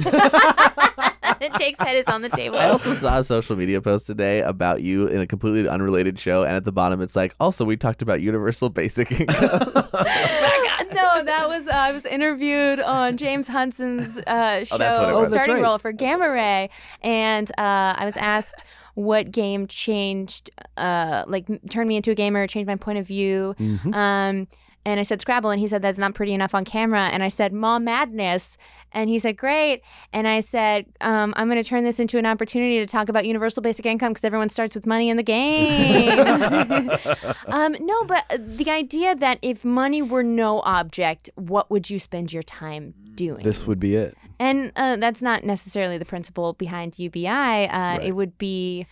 [1.58, 2.58] Jake's head is on the table.
[2.58, 6.44] I also saw a social media post today about you in a completely unrelated show,
[6.44, 9.36] and at the bottom it's like, also we talked about universal basic income.
[10.94, 15.10] no, that was uh, I was interviewed on James Hudson's uh, show, Oh, that's what
[15.10, 15.30] it was.
[15.30, 15.64] Oh, Starting right.
[15.64, 16.70] Role for Gamma Ray,
[17.02, 18.64] and uh, I was asked
[18.96, 23.56] what game changed, uh, like turned me into a gamer, changed my point of view.
[23.60, 23.94] Mm-hmm.
[23.94, 24.48] Um,
[24.86, 27.08] and I said Scrabble, and he said that's not pretty enough on camera.
[27.08, 28.58] And I said Mall Madness,
[28.92, 29.82] and he said great.
[30.14, 33.26] And I said um, I'm going to turn this into an opportunity to talk about
[33.26, 36.90] universal basic income because everyone starts with money in the game.
[37.48, 42.32] um, no, but the idea that if money were no object, what would you spend
[42.34, 43.44] your time doing?
[43.44, 44.18] This would be it.
[44.40, 47.28] And uh, that's not necessarily the principle behind UBI.
[47.28, 48.86] Uh, It would be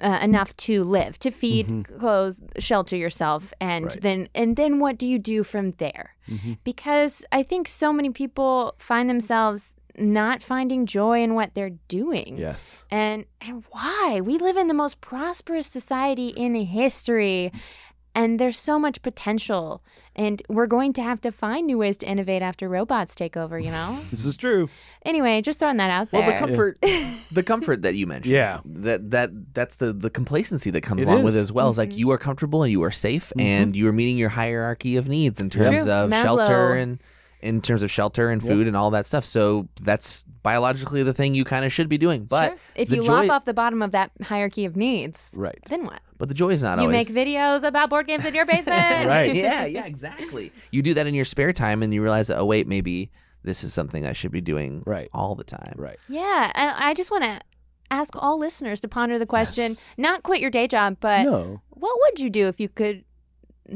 [0.00, 4.00] uh, enough to live, to feed, clothe, shelter yourself, and Right.
[4.02, 6.14] then and then what do you do from there?
[6.64, 12.36] Because I think so many people find themselves not finding joy in what they're doing.
[12.38, 12.86] Yes.
[12.90, 14.20] And and why?
[14.22, 17.50] We live in the most prosperous society in history.
[18.14, 19.82] and there's so much potential.
[20.18, 23.58] And we're going to have to find new ways to innovate after robots take over.
[23.60, 23.98] You know.
[24.10, 24.68] This is true.
[25.04, 26.22] anyway, just throwing that out there.
[26.22, 26.80] Well, the comfort,
[27.32, 28.60] the comfort that you mentioned, Yeah.
[28.64, 31.44] that that that's the the complacency that comes It along with it is.
[31.44, 31.68] as well.
[31.70, 31.90] Is Mm-hmm.
[31.90, 35.06] like you are comfortable and you are safe, and you are meeting your hierarchy of
[35.06, 35.92] needs in terms True.
[35.92, 36.22] of Maslow.
[36.22, 36.98] shelter and
[37.40, 39.24] in terms of shelter and food and all that stuff.
[39.24, 42.24] So that's biologically the thing you kind of should be doing.
[42.24, 42.58] But Sure.
[42.76, 45.58] if you joy, lop off the bottom of that hierarchy of needs, Right.
[45.68, 46.00] then what?
[46.18, 49.06] but the joy is not You always make videos about board games in your basement.
[49.06, 49.34] Right.
[49.34, 50.50] yeah, yeah, exactly.
[50.70, 53.10] You do that in your spare time, and you realize that oh wait, maybe
[53.42, 55.08] this is something I should be doing Right.
[55.12, 55.74] all the time.
[55.76, 55.98] Right.
[56.08, 57.40] Yeah, I, I just want to
[57.90, 59.82] ask all listeners to ponder the question: Yes.
[59.98, 61.60] not quit your day job, but No.
[61.70, 63.04] what would you do if you could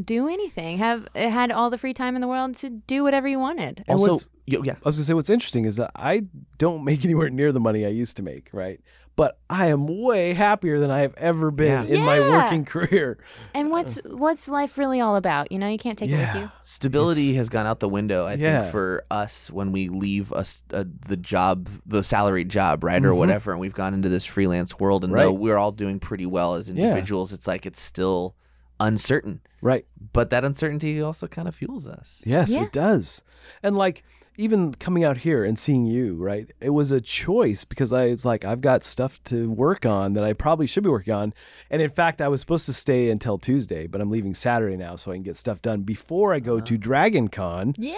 [0.05, 0.79] do anything?
[0.79, 3.85] Have had all the free time in the world to do whatever you wanted?
[3.89, 6.25] And Also, yo, yeah, I was gonna say what's interesting is that I
[6.59, 8.81] don't make anywhere near the money I used to make, right?
[9.17, 11.95] But I am way happier than I have ever been Yeah.
[11.97, 13.19] in my working career.
[13.55, 15.53] And what's what's life really all about?
[15.53, 16.51] You know, you can't take it with you.
[16.63, 18.25] stability has gone out the window.
[18.25, 18.61] I Yeah.
[18.63, 23.11] think for us when we leave us uh, the job, the salaried job, right, or
[23.13, 23.17] Mhm.
[23.19, 25.25] whatever, and we've gone into this freelance world, and Right.
[25.25, 26.77] though we're all doing pretty well as Yeah.
[26.85, 28.37] individuals, it's like it's still
[28.79, 29.41] uncertain.
[29.63, 29.85] Right.
[30.13, 32.23] But that uncertainty also kind of fuels us.
[32.25, 32.65] Yes, Yeah.
[32.65, 33.23] it does.
[33.63, 34.03] And like
[34.37, 36.51] even coming out here and seeing you, right?
[36.61, 40.25] It was a choice because I was like, I've got stuff to work on that
[40.25, 41.35] I probably should be working on.
[41.71, 44.97] And in fact, I was supposed to stay until Tuesday, but I'm leaving Saturday now
[44.97, 47.75] so I can get stuff done before I go to Dragon Con.
[47.77, 47.97] Yeah.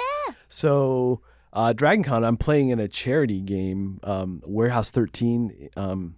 [0.48, 1.20] So,
[1.52, 5.68] uh, Dragon Con, I'm playing in a charity game, um, Warehouse 13.
[5.76, 6.16] Um,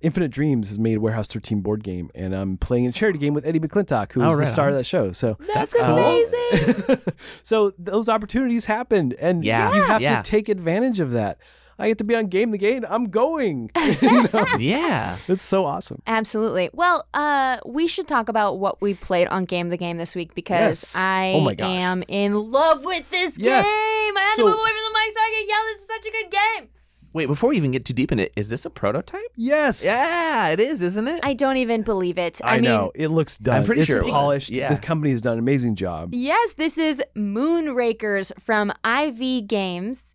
[0.00, 3.32] Infinite Dreams has made a Warehouse 13 board game, and I'm playing a charity game
[3.34, 4.72] with Eddie McClintock, who was the star on.
[4.72, 5.12] of that show.
[5.12, 5.84] So That's cool.
[5.98, 6.98] amazing.
[7.42, 10.20] so those opportunities happened, and Yeah, you have yeah.
[10.22, 11.38] to take advantage of that.
[11.78, 12.84] I get to be on Game the Game.
[12.88, 13.70] I'm going.
[14.02, 14.46] You know?
[14.58, 15.16] Yeah.
[15.28, 16.00] It's so awesome.
[16.06, 16.70] Absolutely.
[16.72, 20.34] Well, uh, we should talk about what we played on Game the Game this week
[20.34, 20.96] because Yes.
[20.96, 23.64] I Oh am in love with this Yes.
[23.66, 24.16] game.
[24.16, 25.58] I had So- to move away from the mic so I could yell.
[25.72, 26.68] This is such a good game.
[27.16, 29.22] Wait, before we even get too deep in it, is this a prototype?
[29.36, 29.82] Yes.
[29.86, 31.20] Yeah, it is, isn't it?
[31.22, 32.42] I don't even believe it.
[32.44, 33.56] I, I, mean, know it looks done.
[33.60, 34.50] I'm pretty it's sure it polished.
[34.50, 34.74] Yeah.
[34.74, 36.10] The company has done an amazing job.
[36.12, 40.14] Yes, this is Moonrakers from IV Games.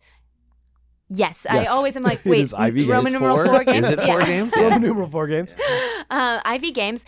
[1.08, 1.68] Yes, Yes.
[1.68, 3.12] I always am like, wait, IV Roman Games.
[3.14, 3.46] numeral Four?
[3.46, 3.86] four games.
[3.86, 4.52] Is it four games?
[4.56, 5.56] Roman numeral four games.
[6.10, 7.06] Uh, IV Games.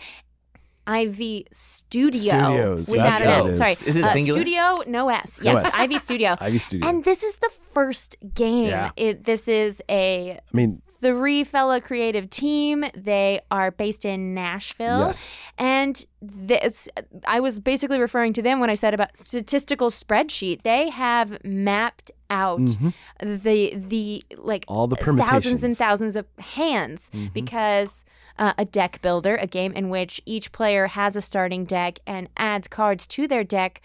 [0.87, 2.19] IV Studio.
[2.19, 3.57] Studios, Without that's an S.
[3.57, 3.71] Sorry.
[3.89, 4.39] Is it uh, singular?
[4.39, 5.41] Studio, no S.
[5.41, 5.79] No Yes, S.
[5.83, 6.35] IV Studio.
[6.39, 6.87] Ivy Studio.
[6.89, 8.69] And this is the first game.
[8.69, 8.91] Yeah.
[8.95, 12.85] It, this is a I mean, three fellow creative team.
[12.95, 15.07] They are based in Nashville.
[15.07, 15.39] yes.
[15.57, 16.89] And this,
[17.27, 20.61] I was basically referring to them when I said about statistical spreadsheet.
[20.63, 22.93] They have mapped out Mhm.
[23.21, 27.33] the the like All the thousands and thousands of hands Mhm.
[27.33, 28.03] because
[28.37, 32.27] uh, a deck builder, a game in which each player has a starting deck and
[32.35, 33.79] adds cards to their deck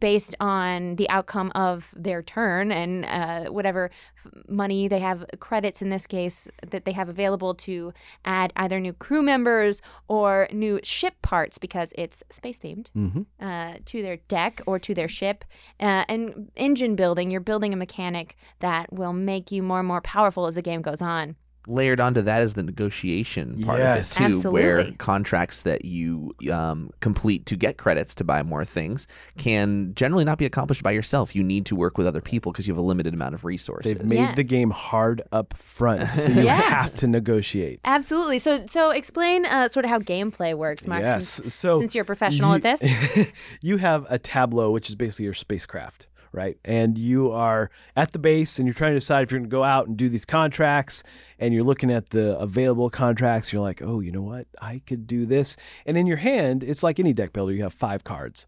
[0.00, 3.90] based on the outcome of their turn and uh, whatever
[4.22, 7.94] f- money they have, credits in this case, that they have available to
[8.26, 13.74] add either new crew members or new ship parts because it's space themed hmm uh,
[13.84, 15.44] to their deck or to their ship.
[15.80, 20.00] Uh, and engine building, you're building a mechanic that will make you more and more
[20.00, 21.36] powerful as the game goes on.
[21.66, 24.20] Layered onto that is the negotiation part Yes.
[24.20, 28.64] of it too, where contracts that you um, complete to get credits to buy more
[28.64, 29.06] things
[29.38, 31.34] can generally not be accomplished by yourself.
[31.34, 33.94] You need to work with other people because you have a limited amount of resources.
[33.94, 34.34] They've made Yeah.
[34.34, 36.54] the game hard up front, so you Yeah.
[36.56, 37.80] have to negotiate.
[37.84, 38.38] Absolutely.
[38.38, 41.00] So, so explain uh, sort of how gameplay works, Mark.
[41.00, 41.28] yes.
[41.28, 43.32] Since, so since you're a professional you, at this.
[43.62, 46.58] you have a tableau, which is basically your spacecraft, right?
[46.64, 49.54] And you are at the base, and you're trying to decide if you're going to
[49.54, 51.02] go out and do these contracts.
[51.38, 53.52] And you're looking at the available contracts.
[53.52, 54.46] You're like, oh, you know what?
[54.60, 55.56] I could do this.
[55.86, 57.52] And in your hand, it's like any deck builder.
[57.52, 58.46] You have five cards.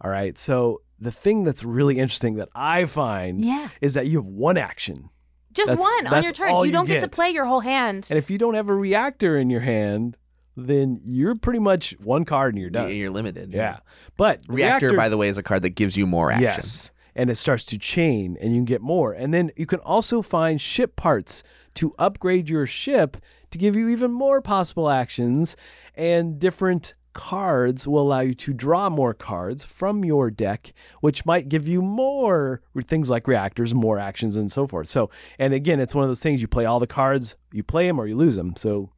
[0.00, 0.36] All right.
[0.36, 3.68] So the thing that's really interesting that I find Yeah.
[3.80, 5.10] is that you have one action.
[5.52, 6.50] Just That's- one on your turn.
[6.50, 7.00] You you don't get.
[7.00, 8.06] to play your whole hand.
[8.10, 10.16] And if you don't have a reactor in your hand,
[10.56, 12.92] then you're pretty much one card and you're done.
[12.94, 13.52] You're limited.
[13.52, 13.78] Yeah.
[14.16, 16.42] But the Reactor, by the way, is a card that gives you more action.
[16.44, 16.92] Yes.
[17.18, 19.12] And it starts to chain and you can get more.
[19.12, 21.42] And then you can also find ship parts
[21.74, 23.16] to upgrade your ship
[23.50, 25.56] to give you even more possible actions.
[25.94, 31.48] And different cards will allow you to draw more cards from your deck, which might
[31.48, 34.86] give you more things like reactors, more actions, and so forth.
[34.86, 37.88] So, and again, it's one of those things you play all the cards, you play
[37.88, 38.54] them or you lose them.
[38.54, 38.90] So,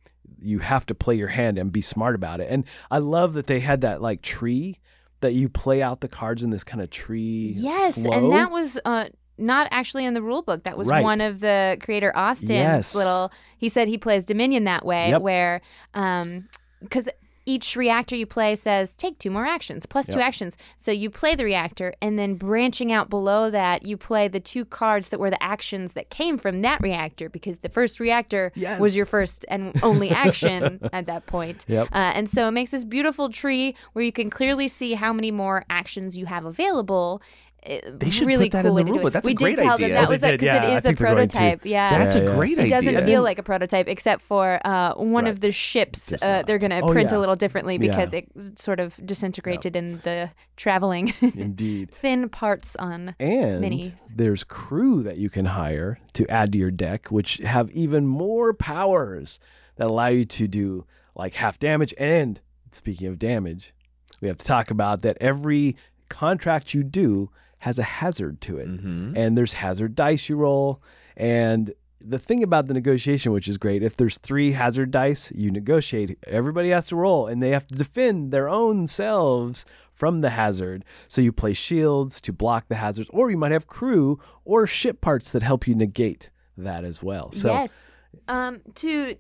[0.43, 2.49] you have to play your hand and be smart about it.
[2.51, 4.79] And I love that they had that like tree
[5.21, 7.53] that you play out the cards in this kind of tree.
[7.57, 8.17] yes, flow.
[8.17, 8.79] and that was.
[8.85, 9.07] Uh,
[9.43, 10.65] not actually in the rule book.
[10.65, 11.03] That was Right.
[11.03, 12.95] one of the creator Austin's Yes.
[12.95, 13.33] little.
[13.57, 15.23] He said he plays Dominion that way, Yep.
[15.23, 15.63] where,
[15.95, 16.47] um,
[16.83, 17.09] because
[17.51, 20.57] each reactor you play says take two more actions, plus two actions.
[20.77, 24.65] So you play the reactor, and then branching out below that, you play the two
[24.65, 28.81] cards that were the actions that came from that reactor because the first reactor Yes.
[28.81, 31.65] was your first and only action at that point.
[31.69, 31.89] Yep.
[31.93, 35.31] Uh, and so it makes this beautiful tree where you can clearly see how many
[35.31, 37.21] more actions you have available.
[37.63, 39.09] They should really put that cool in the to do rulebook.
[39.09, 39.13] it.
[39.13, 40.77] That's a we great did tell them that Oh, was because did, yeah, it I
[40.77, 41.37] a think they're going to.
[41.37, 41.67] prototype.
[41.67, 42.67] Yeah, That's Yeah, a great it idea.
[42.67, 46.13] It doesn't feel like a prototype except for uh, one of the ships.
[46.23, 47.19] Uh, they're going to Oh, print yeah.
[47.19, 47.91] a little differently Yeah.
[47.91, 48.27] because it
[48.59, 51.91] sort of disintegrated in the traveling Indeed.
[51.91, 53.15] thin parts on.
[53.21, 54.09] And Minis.
[54.15, 58.55] there's crew that you can hire to add to your deck, which have even more
[58.55, 59.39] powers
[59.77, 61.93] that allow you to do like half damage.
[61.99, 62.41] And
[62.71, 63.75] speaking of damage,
[64.23, 65.77] we have to talk about that every
[66.09, 67.31] contract you do
[67.61, 68.69] has a hazard to it.
[68.69, 69.17] Mm-hmm.
[69.17, 70.83] And there's hazard dice you roll.
[71.17, 75.51] And the thing about the negotiation, which is great, if there's three hazard dice, you
[75.51, 76.19] negotiate.
[76.27, 80.85] Everybody has to roll and they have to defend their own selves from the hazard.
[81.09, 85.03] So you play shields to block the hazards, or you might have crew or ship
[85.03, 87.33] parts that help you negate that as well.
[87.33, 87.91] So yes.
[88.29, 89.15] Um, to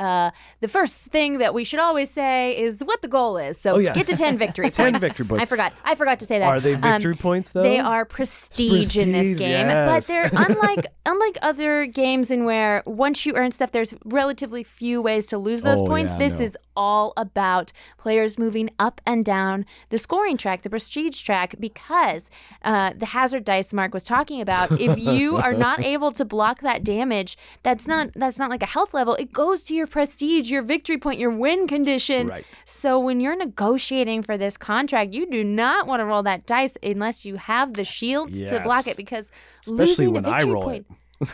[0.00, 0.30] uh,
[0.60, 3.58] the first thing that we should always say is what the goal is.
[3.60, 3.94] So Oh, yes.
[3.96, 5.00] get to ten victory 10 points.
[5.04, 5.42] victory points.
[5.42, 5.72] I forgot.
[5.84, 6.48] I forgot to say that.
[6.48, 7.62] are they Um, victory points though?
[7.62, 10.06] They are prestige, in this game, yes.
[10.06, 15.02] but they're unlike unlike other games in where once you earn stuff, there's relatively few
[15.02, 16.12] ways to lose those Oh, points.
[16.14, 16.44] yeah, this no.
[16.46, 22.30] is all about players moving up and down the scoring track, the prestige track, because
[22.62, 24.70] uh, the hazard dice Mark was talking about.
[24.80, 28.72] If you are not able to block that damage, that's not that's not like a
[28.76, 29.14] health level.
[29.16, 32.28] It goes to your prestige, your victory point, your win condition.
[32.28, 32.60] Right.
[32.64, 36.78] So when you're negotiating for this contract, you do not want to roll that dice
[36.82, 39.30] unless you have the shields to block it because
[39.66, 40.86] Especially losing when a I victory roll point.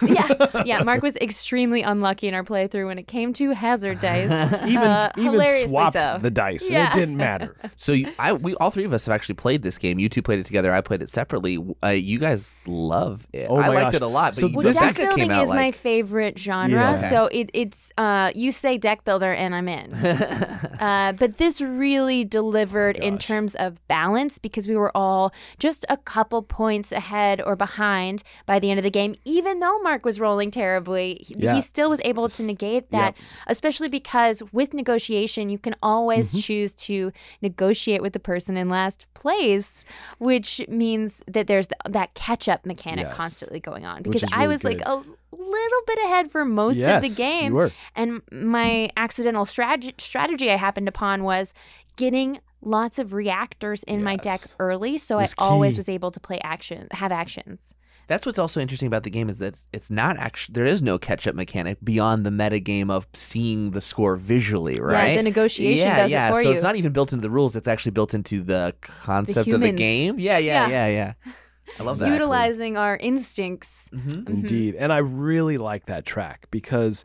[0.03, 0.83] Yeah, yeah.
[0.83, 4.31] Mark was extremely unlucky in our playthrough when it came to hazard dice.
[4.67, 6.19] even uh, even swapped so.
[6.21, 6.87] the dice Yeah.
[6.87, 7.57] and it didn't matter.
[7.79, 9.99] So you, I, we all three of us have actually played this game.
[9.99, 10.73] You two played it together.
[10.73, 11.59] I played it separately.
[11.85, 13.47] Uh, you guys love it.
[13.51, 13.95] Oh I liked gosh.
[13.95, 14.29] it a lot.
[14.33, 16.97] But So you- Well, deck building came out is my favorite genre, Yeah.
[16.97, 19.93] so it, it's uh, you say deck builder and I'm in.
[19.95, 25.97] uh, but this really delivered in terms of balance because we were all just a
[25.97, 29.15] couple points ahead or behind by the end of the game.
[29.25, 31.55] Even though Mark was rolling terribly, he, Yeah.
[31.55, 33.17] he still was able to negate that.
[33.47, 36.39] Especially because with negotiation, you can always Mm-hmm.
[36.41, 37.13] choose to
[37.43, 39.85] negotiate with the person in last place,
[40.19, 43.15] which means that there's th- that catch up mechanic Yes.
[43.17, 44.03] constantly going on.
[44.03, 44.87] Because is I really was like good.
[44.89, 44.97] a
[45.37, 47.71] little bit ahead for most of the game.
[47.95, 51.53] And my accidental strategy strategy I happened upon was
[51.97, 55.79] getting lots of reactors in my deck early, so I always key.
[55.79, 57.75] was able to play action, have actions.
[58.09, 60.81] That's what's also interesting about the game is that it's, it's not actually there is
[60.81, 65.17] no catch up mechanic beyond the meta game of seeing the score visually, right?
[65.19, 66.31] the negotiation yeah, does it yeah.
[66.31, 66.55] for so you.
[66.55, 69.73] it's not even built into the rules; it's actually built into the concept of the
[69.73, 70.17] game.
[70.19, 70.87] Yeah, yeah, Yeah.
[70.87, 71.33] yeah, yeah.
[71.81, 72.11] I love that.
[72.11, 73.91] Utilizing our instincts.
[73.93, 74.29] Mhm.
[74.29, 74.77] Indeed.
[74.77, 77.05] And I really like that track because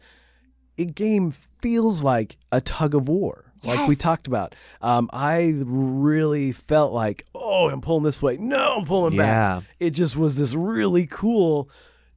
[0.77, 3.50] a game feels like a tug of war.
[3.63, 4.55] Like we talked about.
[4.81, 8.37] Um, I really felt like, oh, I'm pulling this way.
[8.37, 9.21] No, I'm pulling Yeah.
[9.59, 9.63] back.
[9.79, 11.69] It just was this really cool,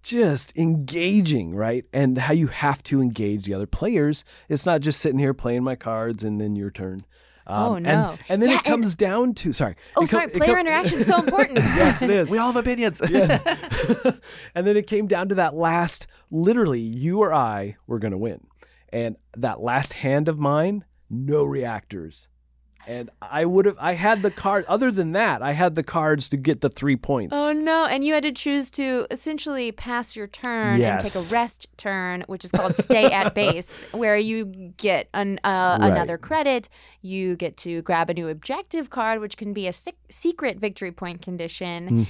[0.03, 1.85] just engaging, right?
[1.93, 4.25] And how you have to engage the other players.
[4.49, 7.01] It's not just sitting here playing my cards and then your turn.
[7.47, 8.17] Um, Oh, no.
[8.31, 9.77] And, then Yeah, it and- comes down to sorry.
[9.97, 11.59] Oh, sorry, player interaction is so important.
[11.59, 12.31] yes, it is.
[12.31, 13.03] We all have opinions.
[13.07, 13.43] Yes.
[14.55, 18.19] and then it came down to that last, literally, you or I were going to
[18.19, 18.47] win.
[18.91, 20.85] And that last hand of mine,
[21.15, 22.29] no reactors.
[22.87, 26.29] And I would have, I had the card, other than that, I had the cards
[26.29, 27.35] to get the three points.
[27.35, 27.87] Oh no!
[27.87, 31.33] And you had to choose to essentially pass your turn and take Yes.
[31.33, 34.45] a rest turn, which is called stay at base, where you
[34.77, 35.93] get an, uh, Right.
[35.93, 36.69] another credit.
[37.01, 40.93] You get to grab a new objective card, which can be a sec- secret victory
[40.93, 42.07] point condition.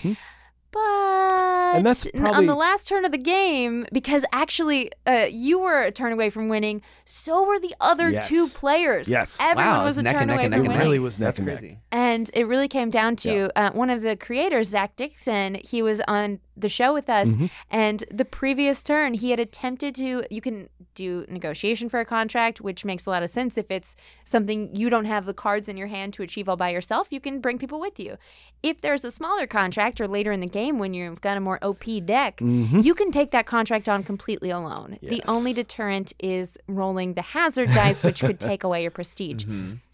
[0.75, 5.81] But that's n- on the last turn of the game, because actually uh, you were
[5.83, 8.29] a turn away from winning, so were the other Yes.
[8.29, 9.09] two players.
[9.09, 9.39] Yes.
[9.41, 10.79] everyone Wow, was it's a neck turn and neck away and from neck and winning.
[10.79, 10.85] neck.
[10.85, 11.59] really was neck That's and neck.
[11.59, 11.79] crazy.
[11.93, 15.57] And it really came down to uh, one of the creators, Zach Dixon.
[15.65, 17.47] He was on the show with us, Mm-hmm.
[17.71, 20.23] and the previous turn, he had attempted to.
[20.31, 23.97] You can do negotiation for a contract, which makes a lot of sense if it's
[24.25, 27.09] something you don't have the cards in your hand to achieve all by yourself.
[27.11, 28.17] You can bring people with you.
[28.63, 31.59] If there's a smaller contract or later in the game when you've got a more
[31.63, 34.99] OP deck, you can take that contract on completely alone.
[35.03, 39.45] The only deterrent is rolling the hazard dice, which could take away your prestige.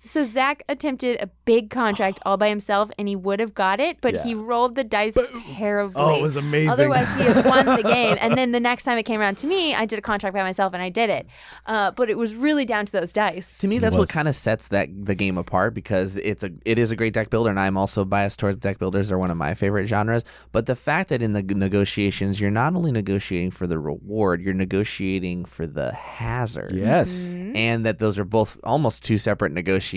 [0.05, 3.99] So Zach attempted a big contract all by himself, and he would have got it,
[4.01, 5.17] but he rolled the dice
[5.57, 5.93] terribly.
[6.01, 6.71] Oh, it was amazing.
[6.71, 8.17] Otherwise, he had won the game.
[8.21, 10.43] And then the next time it came around to me, I did a contract by
[10.43, 11.27] myself, and I did it.
[11.67, 13.59] Uh, but it was really down to those dice.
[13.59, 16.79] To me, that's what kind of sets that the game apart because it's a it
[16.79, 19.09] is a great deck builder, and I'm also biased towards deck builders.
[19.09, 20.25] They're one of my favorite genres.
[20.53, 24.55] But the fact that in the negotiations, you're not only negotiating for the reward, you're
[24.55, 26.73] negotiating for the hazard.
[26.73, 27.35] Yes.
[27.35, 29.90] and that those are both almost two separate negotiations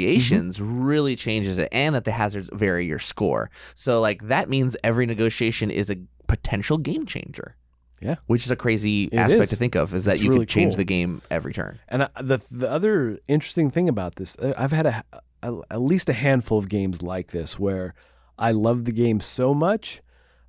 [0.62, 5.06] really changes it and that the hazards vary your score so like that means every
[5.06, 7.56] negotiation is a potential game changer
[8.02, 8.16] Yeah.
[8.28, 9.50] which is a crazy It aspect is.
[9.50, 10.78] to think of is that It's you really can change cool.
[10.78, 14.86] the game every turn And the the other interesting thing about this, uh, I've had
[14.86, 15.04] a,
[15.44, 17.94] a at least a handful of games like this where
[18.38, 20.02] I love the game so much,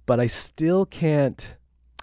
[0.06, 1.56] but I still can't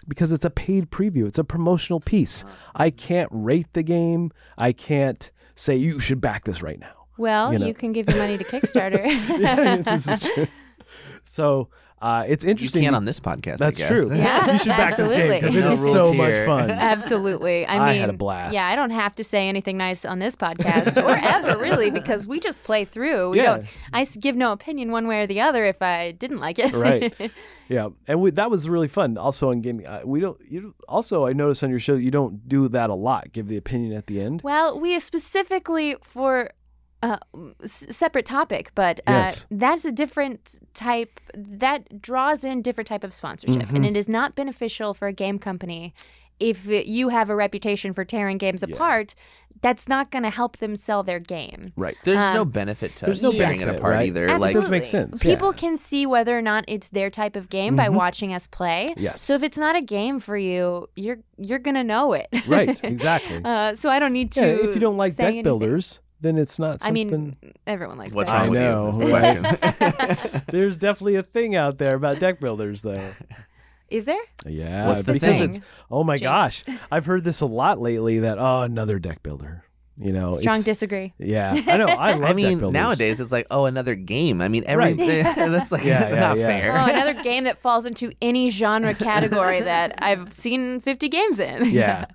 [0.08, 1.26] because it's a paid preview.
[1.26, 2.44] It's a promotional piece.
[2.74, 4.30] I can't rate the game.
[4.58, 7.01] I can't say you should back this right now.
[7.18, 9.04] Well, You you, can give your money to Kickstarter.
[9.40, 10.46] Yeah, this is true.
[11.24, 11.68] So
[12.02, 12.82] uh, it's you interesting.
[12.82, 13.88] can on this podcast I That's guess.
[13.88, 14.10] true.
[14.14, 16.68] Yeah, you should back this game because it No is rules so much fun.
[16.70, 17.64] Absolutely.
[17.64, 18.52] I I mean, had a blast.
[18.54, 22.26] Yeah, I don't have to say anything nice on this podcast or ever really because
[22.26, 23.30] we just play through.
[23.30, 23.58] We Yeah.
[23.58, 23.66] don't.
[23.92, 26.72] I s- give no opinion one way or the other if I didn't like it.
[26.72, 27.14] right
[27.68, 31.26] yeah and we, that was really fun also on gaming uh, we don't you also
[31.26, 34.08] i noticed on your show you don't do that a lot give the opinion at
[34.08, 36.50] the end well, we specifically for.
[37.02, 37.18] Uh,
[37.64, 39.46] s- separate topic, but uh, Yes.
[39.50, 41.10] that's a different type.
[41.34, 43.76] That draws in different type of sponsorship, Mm-hmm.
[43.76, 45.94] and it is not beneficial for a game company
[46.38, 49.14] if you have a reputation for tearing games apart.
[49.60, 51.72] That's not going to help them sell their game.
[51.76, 54.06] right there's Um, no benefit to there's no tearing it apart right?
[54.08, 54.46] either Absolutely.
[54.46, 55.58] like does make sense, People yeah.
[55.60, 58.94] can see whether or not it's their type of game by watching us play.
[58.96, 59.20] Yes.
[59.20, 62.28] So if it's not a game for you, you're you're gonna know it.
[62.46, 64.40] right exactly uh, so I don't need to.
[64.40, 65.42] yeah if you don't like deck anything.
[65.44, 68.14] builders then it's not I mean, everyone likes.
[68.14, 70.42] what's deck I wrong with you the question.
[70.48, 73.12] there's definitely a thing out there about deck builders though
[73.90, 74.22] Is there?
[74.46, 75.48] yeah What's the because thing?
[75.50, 75.60] it's
[75.90, 76.62] oh my Jinx.
[76.64, 79.64] gosh i've heard this a lot lately that oh another deck builder
[79.96, 81.12] you know Strong it's- disagree.
[81.18, 82.72] yeah i know i love I mean, builders.
[82.72, 84.40] nowadays it's like, oh, another game.
[84.40, 84.96] I mean, every Right.
[85.24, 86.46] that's like Yeah, yeah, not yeah.
[86.48, 86.72] fair.
[86.78, 91.70] Oh, another game that falls into any genre category that I've seen 50 games in.
[91.70, 92.06] yeah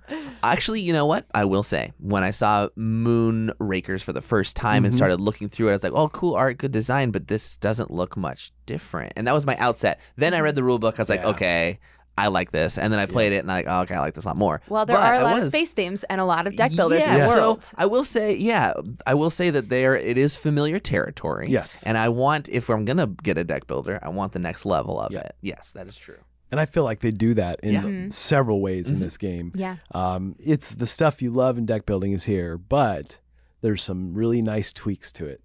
[0.42, 1.26] Actually, you know what?
[1.34, 4.84] I will say, when I saw Moonrakers for the first time Mm-hmm.
[4.86, 7.56] and started looking through it, I was like, oh, cool art, good design, but this
[7.56, 9.12] doesn't look much different.
[9.16, 10.00] And that was my outset.
[10.16, 10.98] Then I read the rule book.
[10.98, 11.28] I was like, Yeah.
[11.28, 11.78] okay,
[12.18, 12.76] I like this.
[12.78, 14.36] And then I played it and I like, oh, okay, I like this a lot
[14.36, 14.60] more.
[14.68, 16.56] Well, there But are a I lot was- of space themes and a lot of
[16.56, 17.36] deck builders in Yeah, the Yes.
[17.38, 17.64] world.
[17.64, 18.72] So I will say, yeah,
[19.06, 21.46] I will say that there it is familiar territory.
[21.48, 21.82] Yes.
[21.84, 25.00] And I want, if I'm gonna get a deck builder, I want the next level
[25.00, 25.20] of Yeah.
[25.20, 25.36] it.
[25.40, 26.18] Yes, that is true.
[26.50, 27.82] And I feel like they do that in Yeah.
[27.82, 28.10] Mm-hmm.
[28.10, 29.52] several ways in this game.
[29.54, 29.76] Yeah.
[29.92, 33.20] Um, it's the stuff you love in deck building is here, but
[33.60, 35.42] there's some really nice tweaks to it.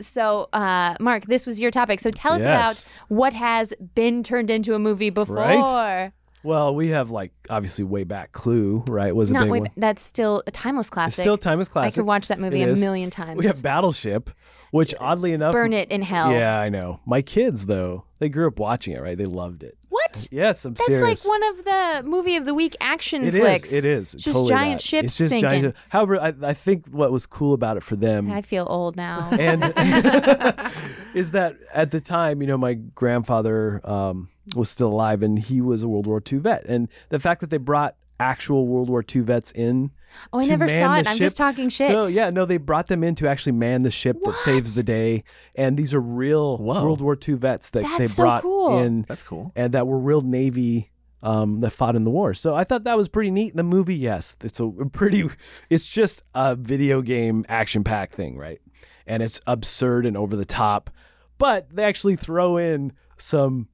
[0.00, 2.00] So, uh, Mark, this was your topic.
[2.00, 2.84] So tell us Yes.
[2.84, 5.36] about what has been turned into a movie before.
[5.36, 6.12] Right?
[6.48, 9.14] Well, we have like obviously way back Clue, right?
[9.14, 9.68] Was a Not big way, one.
[9.76, 11.18] that's still a timeless classic.
[11.18, 11.92] It's still timeless classic.
[11.92, 12.80] I could watch that movie It a is.
[12.80, 13.36] million times.
[13.36, 14.30] We have Battleship,
[14.70, 16.32] which oddly enough, Burn it in hell.
[16.32, 17.00] Yeah, I know.
[17.04, 19.16] My kids though, they grew up watching it, right?
[19.18, 19.76] They loved it.
[19.90, 20.28] What?
[20.30, 21.26] Yes, I'm That's serious.
[21.26, 23.40] like one of the movie of the week action It is.
[23.40, 23.72] flicks.
[23.74, 24.14] It is.
[24.14, 24.84] It's just totally giant that.
[24.86, 25.48] ships It's just sinking.
[25.62, 25.76] giant.
[25.90, 29.28] However, I, I think what was cool about it for them I feel old now.
[29.32, 29.62] and
[31.14, 35.60] is that at the time, you know, my grandfather um, was still alive and he
[35.60, 39.04] was a World War II vet, and the fact that they brought actual World War
[39.14, 39.90] II vets in.
[40.32, 41.06] Oh, I to never man saw the it.
[41.08, 41.24] I'm ship.
[41.24, 41.90] just talking shit.
[41.90, 44.82] So yeah, no, they brought them in to actually man the ship that saves the
[44.82, 45.22] day,
[45.54, 46.82] and these are real Whoa.
[46.82, 48.78] World War II vets that That's they so brought cool.
[48.82, 49.52] in, That's cool.
[49.54, 50.90] and that were real Navy.
[51.20, 52.32] Um, that fought in the war.
[52.32, 53.56] So I thought that was pretty neat.
[53.56, 55.28] The movie, yes, it's a pretty.
[55.68, 58.60] It's just a video game action pack thing, right?
[59.04, 60.90] And it's absurd and over the top,
[61.36, 63.66] but they actually throw in some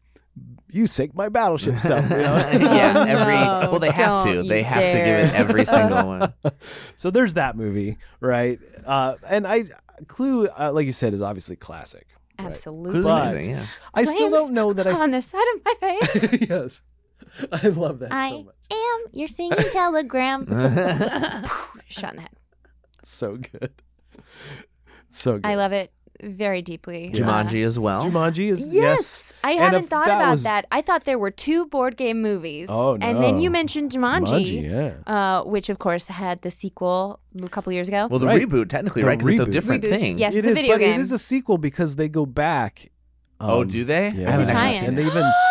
[0.70, 2.05] "you sink my battleship" stuff.
[2.11, 2.37] You know?
[2.74, 4.43] yeah, every no, well they have to.
[4.43, 6.32] They you have to give it every single one.
[6.97, 8.59] so there's that movie, right?
[8.85, 9.64] Uh, and I
[10.07, 12.07] Clue, uh, like you said, is obviously classic.
[12.39, 12.49] right?
[12.49, 13.03] Absolutely.
[13.03, 13.66] Clue's amazing, yeah.
[13.95, 14.93] I still don't know that I.
[14.93, 16.41] on the side of my face.
[16.49, 16.82] yes,
[17.53, 18.55] I love that so I much.
[18.72, 20.47] am your singing telegram.
[21.87, 22.30] Shot in the head.
[23.03, 23.72] So good,
[25.11, 25.47] so good.
[25.47, 27.08] I love it very deeply.
[27.12, 28.02] Uh, Jumanji as well.
[28.02, 30.66] Jumanji is Yes, I And hadn't if thought that about was- that.
[30.70, 32.68] I thought there were two board game movies.
[32.70, 34.70] Oh, And then you mentioned Jumanji, Jumanji,
[35.06, 35.12] yeah.
[35.12, 38.06] uh, which of course had the sequel a couple years ago.
[38.10, 38.42] well, the Right.
[38.48, 39.18] reboot technically, The right?
[39.18, 39.52] Because it's a reboot.
[39.52, 40.18] different Reboot, thing.
[40.18, 40.34] yes.
[40.34, 40.94] It It's a is, video but game.
[40.98, 42.90] it is a sequel because they go back.
[43.40, 44.10] Oh, um, do they?
[44.14, 44.72] Yeah, I haven't It's a actually tie-in.
[44.80, 45.02] seen and it.
[45.02, 45.32] they even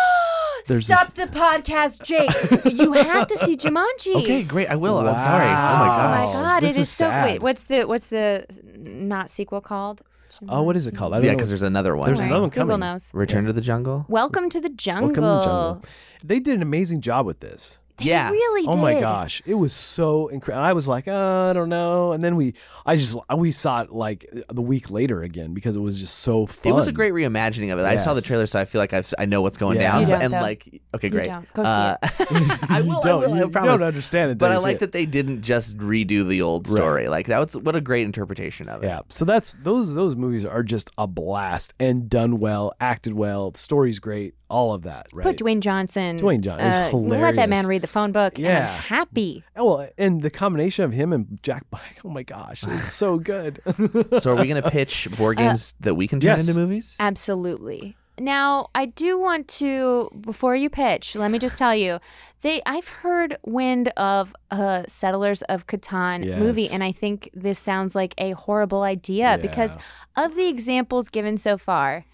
[0.66, 2.72] There's Stop the podcast, Jake.
[2.72, 4.14] you have to see Jumanji.
[4.22, 4.68] Okay, great.
[4.68, 4.96] I will.
[4.98, 5.44] I'm sorry.
[5.44, 6.06] Oh my god.
[6.06, 7.24] Oh my Wow, god, this it is, is so sad.
[7.26, 8.46] wait, what's the what's the
[8.78, 10.00] not sequel called?
[10.48, 11.12] Oh, what is it called?
[11.12, 11.36] I don't Yeah, know.
[11.36, 12.06] because there's another one.
[12.06, 12.26] There's Right.
[12.26, 12.66] another one coming.
[12.66, 12.92] Google coming.
[12.94, 13.10] knows.
[13.14, 14.04] Return to the Jungle.
[14.08, 15.08] Welcome to the jungle.
[15.08, 15.82] Welcome to the jungle.
[16.24, 17.78] They did an amazing job with this.
[17.98, 18.28] They Yeah.
[18.30, 18.80] really Oh did.
[18.80, 20.64] my gosh, it was so incredible.
[20.64, 23.92] I was like, uh, I don't know, and then we, I just, we saw it
[23.92, 26.72] like the week later again because it was just so fun.
[26.72, 27.84] It was a great reimagining of it.
[27.84, 29.92] I saw the trailer, so I feel like I've, I know what's going Yeah.
[29.92, 30.00] down.
[30.00, 30.40] You don't, and though.
[30.40, 31.26] like, okay, You great.
[31.26, 31.52] don't.
[31.54, 31.96] Go see Uh,
[32.68, 32.96] I will.
[32.98, 33.34] I don't, will.
[33.34, 33.78] I you promise.
[33.78, 34.38] don't understand it.
[34.38, 34.80] But I like it.
[34.80, 36.76] that they didn't just redo the old Right.
[36.76, 37.08] story.
[37.08, 38.86] Like that was what a great interpretation of it.
[38.88, 43.52] Yeah, so that's those those movies are just a blast and done well, acted well,
[43.54, 45.06] story's great, all of that.
[45.12, 45.22] Right.
[45.24, 46.18] Put Dwayne Johnson.
[46.18, 48.38] Dwayne Johnson is uh, Let that man read the phone book.
[48.38, 48.76] and I'm Yeah.
[48.80, 49.44] happy.
[49.56, 51.98] Oh, well, and the combination of him and Jack Black.
[52.04, 53.60] Oh my gosh, it's so good.
[54.20, 56.48] So are we going to pitch board uh, games that we can turn yes.
[56.48, 56.96] into movies?
[57.00, 57.96] Absolutely.
[58.18, 61.98] Now, I do want to before you pitch, let me just tell you,
[62.42, 67.94] they I've heard wind of a Settlers of Catan movie and I think this sounds
[67.94, 69.76] like a horrible idea because
[70.16, 72.04] of the examples given so far,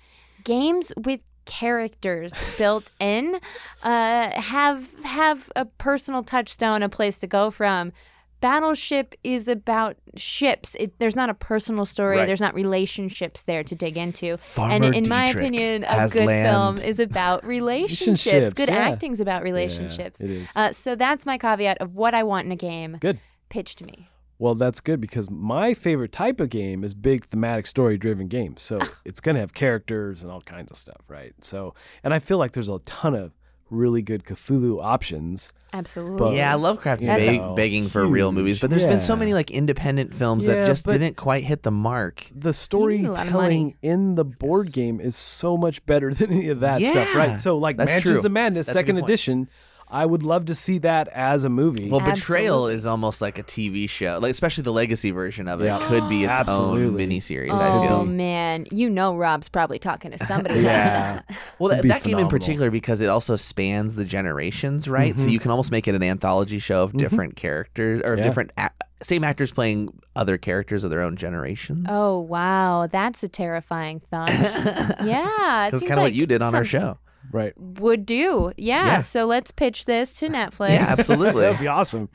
[0.45, 3.41] games with characters built in
[3.83, 7.93] uh, have have a personal touchstone, a place to go from.
[8.41, 10.75] Battleship is about ships.
[10.77, 12.19] It, there's not a personal story.
[12.19, 12.27] Right.
[12.27, 14.39] There's not relationships there to dig into.
[14.39, 16.49] Farmer and in my opinion, a good land.
[16.49, 18.25] film is about relationships.
[18.25, 18.89] Relationships, good yeah.
[18.89, 20.21] acting's about relationships.
[20.21, 20.57] it is.
[20.57, 22.97] Uh, so that's my caveat of what I want in a game.
[23.01, 23.19] Good.
[23.51, 24.09] Pitch to me.
[24.41, 28.63] Well, that's good because my favorite type of game is big thematic story driven games.
[28.63, 28.89] So ah.
[29.05, 31.35] it's going to have characters and all kinds of stuff, right?
[31.43, 33.33] So, and I feel like there's a ton of
[33.69, 35.53] really good Cthulhu options.
[35.75, 36.39] Absolutely.
[36.39, 39.51] Yeah, Lovecraft's That's beg- a begging for real movies, but there's been so many like
[39.51, 42.25] independent films Yeah, that just didn't quite hit the mark.
[42.31, 46.33] The need a lot of storytelling in the board game is so much better than
[46.33, 47.39] any of that stuff, right?
[47.39, 48.27] So, like that's Mansions true.
[48.27, 49.05] of Madness, That's a good second point.
[49.05, 49.49] edition,
[49.91, 51.91] I would love to see that as a movie.
[51.91, 52.75] Well, Betrayal Absolutely.
[52.75, 55.79] is almost like a TV show, like especially the legacy version of it Yeah.
[55.83, 57.05] could be its Absolutely.
[57.05, 57.51] own miniseries.
[57.53, 57.97] Oh I feel.
[57.97, 60.61] Oh man, you know Rob's probably talking to somebody.
[60.61, 61.23] yeah.
[61.59, 65.15] Well, that, It'd that game in particular because it also spans the generations, right?
[65.15, 65.31] So mm-hmm.
[65.31, 66.99] you can almost make it an anthology show of mm-hmm.
[66.99, 68.23] different characters or Yeah.
[68.23, 68.71] different ac
[69.03, 71.87] same actors playing other characters of their own generations.
[71.89, 74.31] Oh wow, that's a terrifying thought.
[75.05, 76.99] yeah, it that's kind of what you did on our show.
[77.33, 77.53] Right.
[77.57, 78.87] Would do, yeah.
[78.87, 79.01] Yeah.
[79.01, 80.71] So let's pitch this to Netflix.
[80.71, 81.43] Yeah, absolutely.
[81.43, 82.09] That'd be awesome.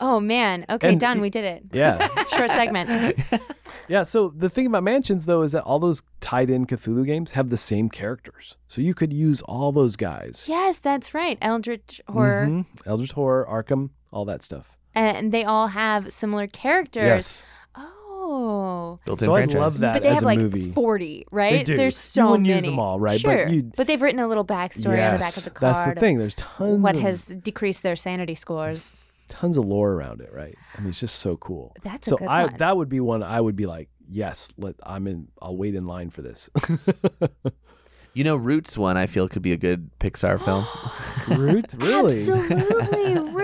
[0.00, 0.64] Oh man.
[0.70, 1.18] Okay, And done.
[1.18, 1.64] it- we did it.
[1.72, 2.06] Yeah.
[2.36, 3.18] Short segment.
[3.88, 7.32] Yeah, so the thing about Mansions though is that all those tied in Cthulhu games
[7.32, 8.56] have the same characters.
[8.68, 10.44] So you could use all those guys.
[10.46, 11.36] yes, that's right.
[11.42, 12.66] Eldritch horror, Mhm.
[12.86, 14.76] Eldritch Horror, Arkham, all that stuff.
[14.94, 17.02] and they all have similar characters.
[17.02, 17.44] Yes.
[18.32, 18.98] Oh.
[19.04, 20.70] Built-in So I love that but they as have a like movie.
[20.72, 21.64] 40, right?
[21.66, 21.76] do.
[21.76, 22.54] There's so wouldn't many.
[22.56, 23.20] use them all, right?
[23.22, 23.48] But Sure.
[23.48, 25.74] you'd- they've written a little backstory on the back of the card.
[25.74, 26.18] that's the thing.
[26.18, 29.04] There's tons What of has decreased their sanity scores?
[29.28, 30.56] tons of lore around it, right?
[30.76, 31.72] I mean, it's just so cool.
[31.84, 32.54] That's a so good I one.
[32.58, 35.28] that would be one I would be like, yes, let I'm in.
[35.40, 36.50] I'll wait in line for this.
[38.12, 40.64] You know, Roots one I feel could be a good Pixar film.
[41.40, 42.06] Roots, really?
[42.06, 43.34] Absolutely, Root.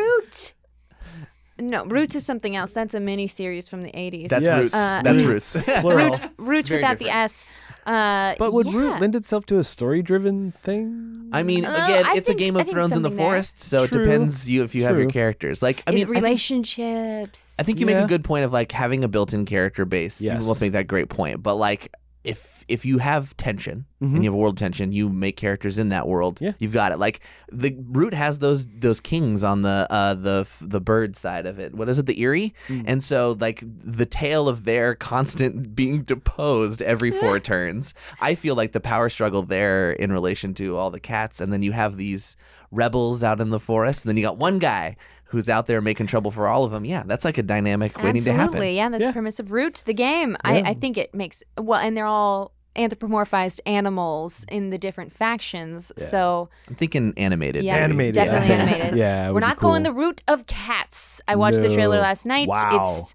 [1.58, 2.72] No, Roots is something else.
[2.72, 4.28] That's a mini series from the 80s.
[4.28, 4.62] That's Yes.
[4.62, 4.74] Roots.
[4.74, 5.56] Uh, That's Roots.
[5.56, 5.80] Roots.
[5.80, 6.08] Plural.
[6.10, 7.24] Root, Roots Very without the different.
[7.24, 7.44] S.
[7.86, 8.76] Uh, But would yeah.
[8.76, 11.30] Root lend itself to a story-driven thing?
[11.32, 13.08] I mean, Uh, again, I it's think- a Game I of think Thrones in the
[13.08, 13.26] something there.
[13.26, 14.02] forest, so True.
[14.02, 15.10] it depends you if you have your True.
[15.12, 15.62] characters.
[15.62, 17.56] Like, I Is mean, I think, relationships.
[17.58, 18.04] I think you make Yeah.
[18.04, 20.20] a good point of like having a built-in character base.
[20.20, 20.46] You Yes.
[20.46, 21.90] both make that great point, but like.
[22.26, 24.14] If if you have tension Mhm.
[24.16, 26.38] and you have world tension, you make characters in that world.
[26.40, 26.52] Yeah.
[26.58, 26.98] You've got it.
[26.98, 27.20] Like
[27.52, 31.74] the root has those those kings on the uh the the bird side of it.
[31.76, 32.06] What is it?
[32.06, 32.52] The Eyrie.
[32.66, 32.84] Mm.
[32.88, 37.94] And so like the tale of their constant being deposed every four turns.
[38.20, 41.62] I feel like the power struggle there in relation to all the cats, and then
[41.62, 42.36] you have these
[42.72, 44.96] rebels out in the forest, and then you got one guy
[45.26, 46.84] who's out there making trouble for all of them.
[46.84, 48.44] Yeah, that's like a dynamic waiting to happen.
[48.44, 48.88] Absolutely, yeah.
[48.88, 49.06] That's Yeah.
[49.08, 50.30] the premise of Roots, the game.
[50.44, 50.50] Yeah.
[50.50, 55.90] I, I think it makes well, and they're all anthropomorphized animals in the different factions.
[55.96, 57.64] So I'm thinking animated.
[57.64, 57.76] yeah.
[57.76, 58.54] Animated, definitely yeah.
[58.62, 58.98] animated.
[58.98, 61.20] Yeah, we're would be not going the route of cats.
[61.26, 62.48] I watched the trailer last night.
[62.48, 62.68] Wow.
[62.74, 63.14] It's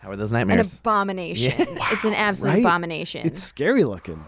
[0.00, 0.56] How are those nightmares?
[0.56, 0.78] an nightmares?
[0.78, 1.52] abomination.
[1.92, 2.60] It's an absolute Right?
[2.64, 3.26] abomination.
[3.26, 4.24] It's scary looking.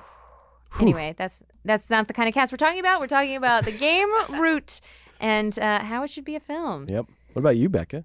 [0.81, 3.01] anyway, that's that's not the kind of cats we're talking about.
[3.01, 4.09] We're talking about the game
[4.41, 4.81] Root
[5.21, 6.85] and uh, how it should be a film.
[6.89, 7.07] Yep.
[7.35, 8.05] What about you, Becca?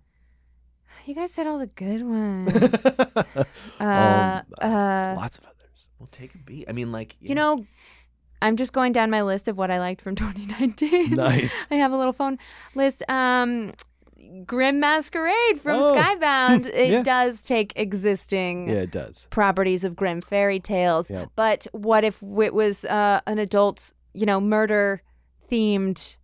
[1.05, 2.53] You guys said all the good ones.
[3.35, 3.43] uh,
[3.79, 5.89] Um, uh, lots of others.
[5.99, 6.67] We'll take a beat.
[6.69, 7.65] I mean, like You know,
[8.41, 11.09] I'm just going down my list of what I liked from 2019.
[11.15, 11.67] Nice.
[11.71, 12.37] I have a little phone
[12.75, 13.03] list.
[13.09, 13.73] Um,
[14.45, 15.93] Grimm Masquerade from Oh.
[15.93, 16.65] Skybound.
[16.67, 17.03] It Yeah.
[17.03, 19.27] does take existing Yeah, it does.
[19.29, 21.09] properties of Grimm fairy tales.
[21.09, 21.29] Yep.
[21.35, 25.01] But what if it was uh, an adult, you know, murder
[25.51, 26.17] themed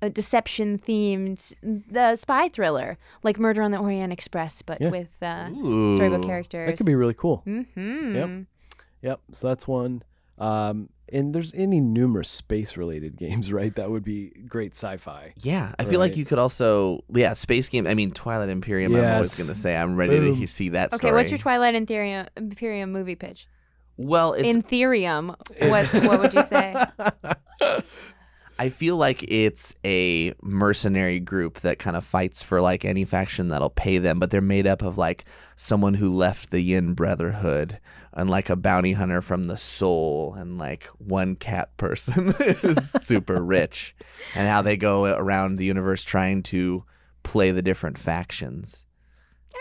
[0.00, 4.90] a deception themed the spy thriller like Murder on the Orient Express, but Yeah.
[4.90, 5.94] with uh, Ooh.
[5.96, 6.68] storybook characters.
[6.70, 7.42] That could be really cool.
[7.46, 8.14] Mm-hmm.
[8.14, 8.30] Yep.
[9.02, 9.20] Yep.
[9.32, 10.02] So that's one.
[10.38, 13.74] Um, and there's any numerous space related games, right?
[13.74, 15.32] That would be great sci-fi.
[15.38, 17.86] Yeah, I feel like you could also yeah space game.
[17.86, 18.94] I mean Twilight Imperium.
[18.94, 20.34] I'm always gonna say I'm ready to Boom.
[20.36, 20.92] he- see that.
[20.92, 21.14] Okay, story.
[21.14, 23.48] what's your Twilight Imperium, Imperium movie pitch?
[23.96, 25.34] Well, it's Intherium.
[25.70, 26.76] What what would you say?
[28.58, 33.48] I feel like it's a mercenary group that kind of fights for like any faction
[33.48, 37.78] that'll pay them, but they're made up of like someone who left the Yin Brotherhood
[38.12, 43.40] and like a bounty hunter from the Sol and like one cat person who's super
[43.40, 43.94] rich
[44.34, 46.84] and how they go around the universe trying to
[47.22, 48.86] play the different factions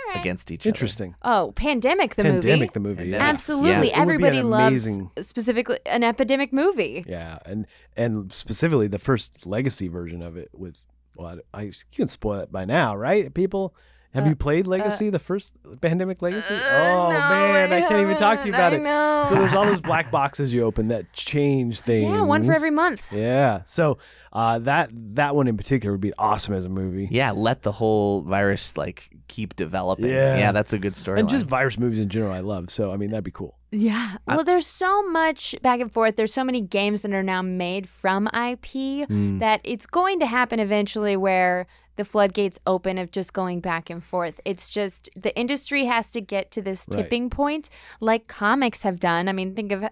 [0.08, 0.20] right.
[0.22, 0.70] against each other.
[0.70, 1.16] Interesting.
[1.22, 2.50] Oh, Pandemic the Pandemic, movie.
[2.50, 3.08] Pandemic the movie.
[3.10, 3.18] Yeah.
[3.18, 3.90] Absolutely.
[3.90, 7.04] Yeah, it would Everybody loves amazing- specifically an epidemic movie.
[7.08, 7.66] Yeah, and
[7.96, 10.78] and specifically the first legacy version of it with
[11.16, 13.34] well, I, I you can spoil it by now, right?
[13.34, 13.76] People,
[14.14, 16.54] have Uh, you played Legacy, the first Pandemic Legacy?
[16.54, 18.82] Uh, oh no, man, I, can't even talk to you about I it.
[18.82, 19.24] know.
[19.28, 22.10] So there's all those black boxes you open that change things.
[22.10, 23.12] Yeah, one for every month.
[23.14, 23.98] Yeah, so
[24.34, 27.08] uh, that that one in particular would be awesome as a movie.
[27.12, 30.06] Yeah, let the whole virus like keep developing.
[30.06, 30.38] Yeah.
[30.38, 31.20] Yeah, that's a good story.
[31.20, 32.70] and just virus movies in general, I love.
[32.70, 33.56] So I mean, that'd be cool.
[33.72, 34.16] Yeah.
[34.26, 36.16] Well, there's so much back and forth.
[36.16, 39.40] There's so many games that are now made from IP Mm.
[39.40, 41.68] that it's going to happen eventually where
[41.98, 44.40] the floodgates open of just going back and forth.
[44.46, 47.04] It's just the industry has to get to this Right.
[47.04, 47.70] tipping point
[48.00, 49.28] like comics have done.
[49.28, 49.90] I mean, think of uh,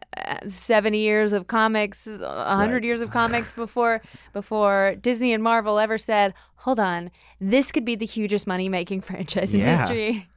[0.47, 2.83] 70 years of comics, 100 Right.
[2.83, 4.01] years of comics before
[4.33, 9.53] before Disney and Marvel ever said, "Hold on, this could be the hugest money-making franchise
[9.53, 9.77] in Yeah.
[9.77, 10.27] history."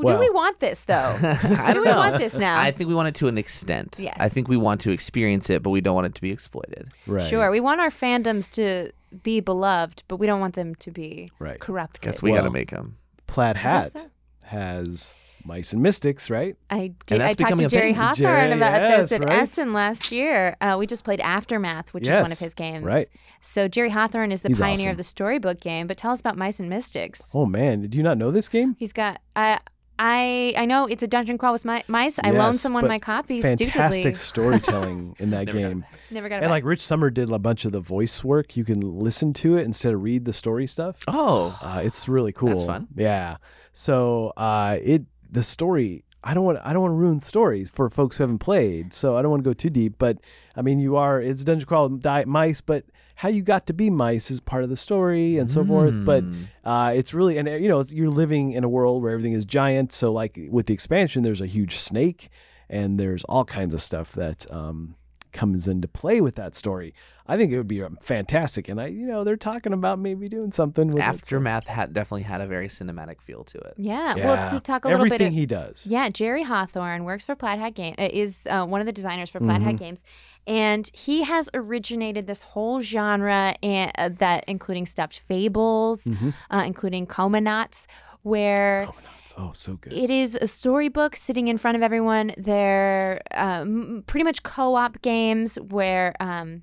[0.00, 0.94] Do Well- we want this though?
[1.22, 1.96] I Do don't we know.
[1.96, 2.58] want this now?
[2.58, 3.96] I think we want it to an extent.
[4.00, 4.16] Yes.
[4.18, 6.88] I think we want to experience it, but we don't want it to be exploited.
[7.06, 7.22] Right.
[7.22, 11.28] Sure, we want our fandoms to be beloved, but we don't want them to be
[11.38, 11.60] Right.
[11.60, 12.00] corrupted.
[12.00, 12.96] Guess we Well- got to make them.
[13.26, 14.00] Plaid Hat so.
[14.44, 15.14] has
[15.44, 16.54] Mice and Mystics, right?
[16.70, 17.20] I did.
[17.20, 17.92] that's I talked to Jerry.
[17.92, 19.38] Hawthorne Jerry, about yes, this at right?
[19.40, 20.56] Essen last year.
[20.60, 22.84] Uh, we just played Aftermath, which is one of his games.
[22.84, 23.08] right.
[23.40, 24.90] So Jerry Hawthorne is the He's pioneer awesome.
[24.90, 25.86] of the storybook game.
[25.88, 27.32] But tell us about Mice and Mystics.
[27.34, 28.76] Oh man, did you not know this game?
[28.78, 29.20] He's got.
[29.34, 29.58] I
[29.98, 32.18] I I know it's a dungeon crawl with mi- mice.
[32.22, 34.14] I loaned someone my copy Fantastic stupidly.
[34.62, 35.84] storytelling in that Never got game.
[36.10, 36.50] Never got it And back.
[36.50, 38.56] like Rich Sommer did a bunch of the voice work.
[38.56, 41.02] You can listen to it instead of read the story stuff.
[41.08, 42.48] Oh, Uh, it's really cool.
[42.48, 42.88] That's fun.
[42.96, 43.36] Yeah.
[43.72, 46.04] So uh, it the story.
[46.24, 46.60] I don't want.
[46.64, 48.92] I don't want to ruin stories for folks who haven't played.
[48.92, 49.94] So I don't want to go too deep.
[49.98, 50.18] But
[50.56, 51.20] I mean, you are.
[51.20, 52.84] It's dungeon crawl with di- mice, but
[53.16, 56.04] how you got to be mice is part of the story and so forth.
[56.06, 56.44] But Mm.
[56.64, 59.44] uh, it's really and you know it's, you're living in a world where everything is
[59.44, 59.92] giant.
[59.92, 62.28] So like with the expansion, there's a huge snake,
[62.70, 64.94] and there's all kinds of stuff that um,
[65.32, 66.94] comes into play with that story.
[67.26, 70.28] I think it would be um, fantastic, and I you know they're talking about maybe
[70.28, 73.74] doing something with it, so- Aftermath had definitely had a very cinematic feel to it.
[73.76, 74.16] yeah.
[74.16, 75.28] Well, to talk a little everything bit.
[75.28, 75.86] Of, he does.
[75.86, 77.94] Yeah, Jerry Hawthorne works for Plaid Hat Game.
[77.98, 80.04] uh, Is uh, one of the designers for Plaid Hat Games,
[80.48, 86.08] and he has originated this whole genre, and uh, that including stuffed fables,
[86.50, 87.86] uh, including Comanauts,
[88.22, 88.88] where
[89.22, 89.92] It's, oh, so good.
[89.92, 92.32] it is a storybook sitting in front of everyone.
[92.36, 96.14] They're um, pretty much co-op games where.
[96.20, 96.62] Um,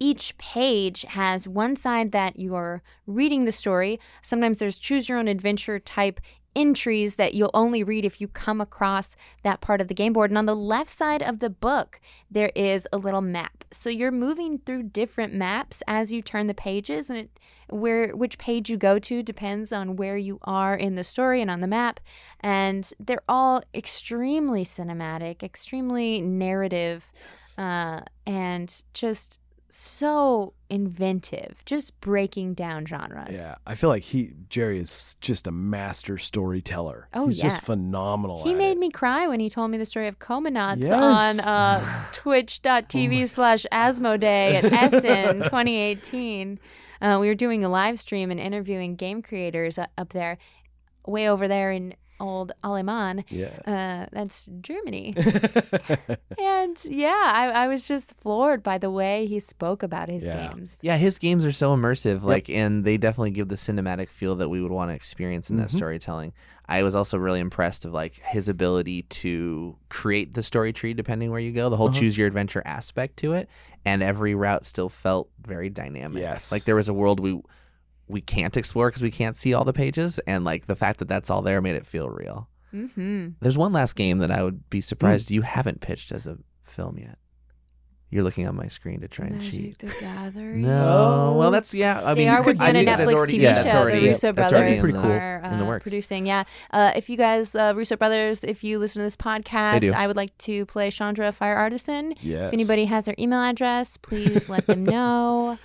[0.00, 3.98] each page has one side that you're reading the story.
[4.22, 6.20] Sometimes there's choose your own adventure type
[6.58, 10.32] entries that you'll only read if you come across that part of the game board.
[10.32, 13.64] And on the left side of the book, there is a little map.
[13.70, 17.38] So you're moving through different maps as you turn the pages, and it,
[17.68, 21.50] where which page you go to depends on where you are in the story and
[21.50, 22.00] on the map.
[22.40, 27.12] And they're all extremely cinematic, extremely narrative,
[27.56, 29.40] uh, and just
[29.70, 33.42] so inventive, just breaking down genres.
[33.42, 37.08] Yeah, I feel like he Jerry is just a master storyteller.
[37.14, 38.42] Oh, He's just phenomenal.
[38.44, 38.78] He made it.
[38.78, 40.90] me cry when he told me the story of Comanauts Yes.
[40.92, 46.58] Oh on uh, twitch.tv slash Asmodee at Essen 2018.
[47.00, 50.38] Uh, we were doing a live stream and interviewing game creators uh, up there,
[51.06, 53.24] way over there in old Aleman.
[53.30, 53.58] Yeah.
[53.66, 55.14] Uh, that's Germany.
[56.38, 60.48] and yeah, I, I was just floored by the way he spoke about his Yeah.
[60.54, 60.78] games.
[60.82, 64.48] Yeah, his games are so immersive, like, and they definitely give the cinematic feel that
[64.48, 65.76] we would want to experience in that Mm-hmm.
[65.76, 66.32] storytelling.
[66.68, 71.30] I was also really impressed of like his ability to create the story tree depending
[71.30, 71.98] where you go, the whole Uh-huh.
[72.00, 73.48] choose your adventure aspect to it,
[73.84, 76.20] and every route still felt very dynamic.
[76.20, 76.52] Yes.
[76.52, 77.40] like there was a world we
[78.08, 81.08] we can't explore because we can't see all the pages, and like the fact that
[81.08, 82.48] that's all there made it feel real.
[82.74, 83.28] Mm-hmm.
[83.40, 84.84] There's one last game that I would be Mm.
[84.84, 87.18] surprised you haven't pitched as a film yet.
[88.10, 89.76] You're looking on my screen to try and cheat.
[89.80, 90.62] the Gathering.
[90.62, 92.00] No, well, that's yeah.
[92.02, 93.78] I they mean, are working on a Netflix already, TV yeah, show.
[93.80, 95.12] Already, the Russo brothers in the, cool.
[95.12, 95.82] are in the uh, works.
[95.82, 96.24] producing.
[96.26, 99.92] Yeah, uh, if you guys, uh, Russo brothers, if you listen to this podcast.
[99.92, 102.14] I would like to play Chandra Fire Artisan.
[102.22, 102.48] Yes.
[102.48, 105.58] If anybody has their email address, please let them know.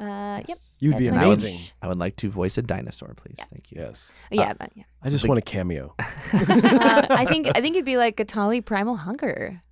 [0.00, 0.56] Uh, yep.
[0.78, 1.56] You'd be that's my I amazing.
[1.58, 1.74] pitch.
[1.82, 3.36] I would like to voice a dinosaur, please.
[3.50, 3.82] Thank you.
[3.82, 4.14] Yes.
[4.30, 4.84] Yeah, but yeah.
[5.02, 5.94] I just the- want a cameo.
[5.98, 6.04] Uh,
[7.10, 9.62] I think I think it'd be like Ghalta Primal Hunger.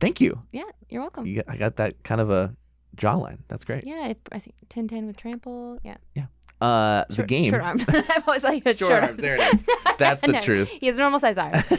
[0.00, 0.42] Thank you.
[0.52, 1.24] Yeah, you're welcome.
[1.26, 2.54] you got, I got that kind of a
[2.96, 3.38] jawline.
[3.48, 3.86] That's great.
[3.86, 5.78] Yeah, I, I think 10-10 with trample.
[5.82, 6.26] Yeah, Yeah.
[6.60, 7.50] Uh, the short, game.
[7.50, 7.86] Short arms.
[7.88, 9.08] I've always liked short, Short arms.
[9.10, 9.68] arms, there it is.
[9.98, 10.68] That's the No, truth.
[10.70, 11.72] He has normal size arms.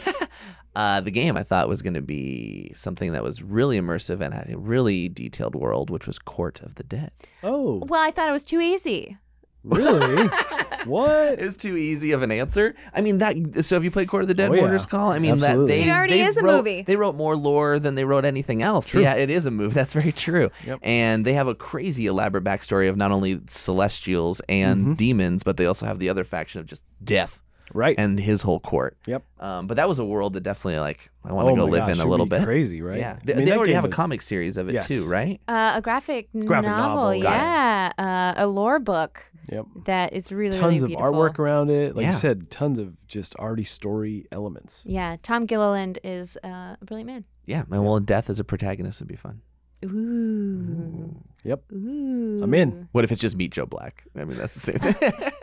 [0.76, 4.34] Uh, the game I thought was going to be something that was really immersive and
[4.34, 7.12] had a really detailed world, which was Court of the Dead.
[7.44, 9.16] Oh, well, I thought it was too easy.
[9.64, 10.28] really?
[10.86, 11.40] what?
[11.40, 12.74] It's too easy of an answer.
[12.94, 13.64] I mean that.
[13.64, 14.50] So have you played Court of the Dead?
[14.52, 14.62] Oh, yeah.
[14.62, 15.12] Mourner's Call.
[15.12, 15.68] I mean Absolutely.
[15.68, 16.82] that they It already they is a wrote- movie.
[16.82, 18.88] They wrote more lore than they wrote anything else.
[18.90, 19.02] True.
[19.04, 19.74] Yeah, it is a movie.
[19.76, 20.50] That's very true.
[20.66, 20.80] Yep.
[20.82, 24.94] And they have a crazy elaborate backstory of not only celestials and Mm-hmm.
[24.94, 27.43] demons, but they also have the other faction of just death
[27.74, 27.96] Right.
[27.98, 28.98] and his whole court.
[29.08, 29.24] Yep.
[29.40, 31.88] Um, but that was a world that definitely like I want to oh go live
[31.88, 32.44] gosh, in a little be bit.
[32.46, 33.00] Crazy, right?
[33.00, 34.88] Yeah, I they, mean, they already game have a comic series of it Yes.
[34.88, 35.40] too, right?
[35.48, 37.22] Uh, a graphic, Graphic novel, got it.
[37.24, 39.66] yeah, uh, a lore book Yep.
[39.86, 41.12] that is really Tons really of beautiful.
[41.14, 41.96] artwork around it.
[41.96, 42.10] Like Yeah.
[42.12, 44.86] you said, tons of just arty story elements.
[44.88, 47.26] Yeah, Tom Gilliland is uh, a brilliant man.
[47.46, 49.42] Yeah, and well, death as a protagonist would be fun.
[49.86, 51.14] Ooh,
[51.44, 51.64] Yep.
[51.74, 52.40] ooh.
[52.44, 52.88] I'm in.
[52.94, 54.06] What if it's just Meet Joe Black?
[54.18, 55.32] I mean, that's the same thing.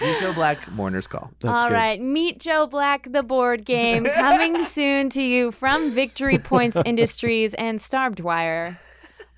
[0.00, 1.30] Meet Joe Black, Mourner's Call.
[1.40, 1.74] That's All good.
[1.74, 7.54] right, Meet Joe Black, the board game, coming soon to you from Victory Points Industries
[7.54, 8.78] and Starved Wire.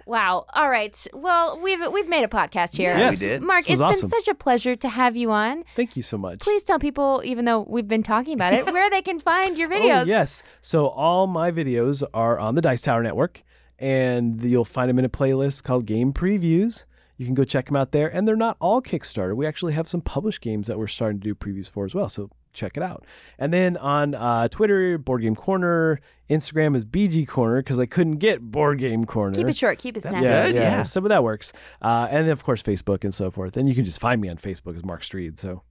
[0.06, 0.46] Wow.
[0.54, 1.06] All right.
[1.14, 2.96] Well, we've we've made a podcast here.
[2.96, 3.20] Yes.
[3.22, 3.42] we did.
[3.42, 5.62] Mark, This it's was been such a pleasure to have you on.
[5.76, 6.40] Thank you so much.
[6.40, 9.68] Please tell people, even though we've been talking about it, where they can find your
[9.72, 10.02] oh, videos.
[10.02, 10.42] Oh, yes.
[10.60, 13.42] So all my videos are on the Dice Tower Network,
[13.78, 16.86] and you'll find them in a playlist called Game Previews.
[17.20, 19.36] You can go check them out there, and they're not all Kickstarter.
[19.36, 22.08] We actually have some published games that we're starting to do previews for as well.
[22.08, 23.04] So check it out.
[23.38, 26.00] And then on uh, Twitter, Board Game Corner.
[26.30, 29.36] Instagram is BG Corner because I couldn't get Board Game Corner.
[29.36, 29.78] Keep it short.
[29.78, 30.24] Keep it snappy.
[30.24, 30.82] yeah, good, yeah, yeah.
[30.82, 31.52] Some of that works.
[31.82, 33.58] Uh, and then of course Facebook and so forth.
[33.58, 35.38] And you can just find me on Facebook as Mark Streed.
[35.38, 35.62] So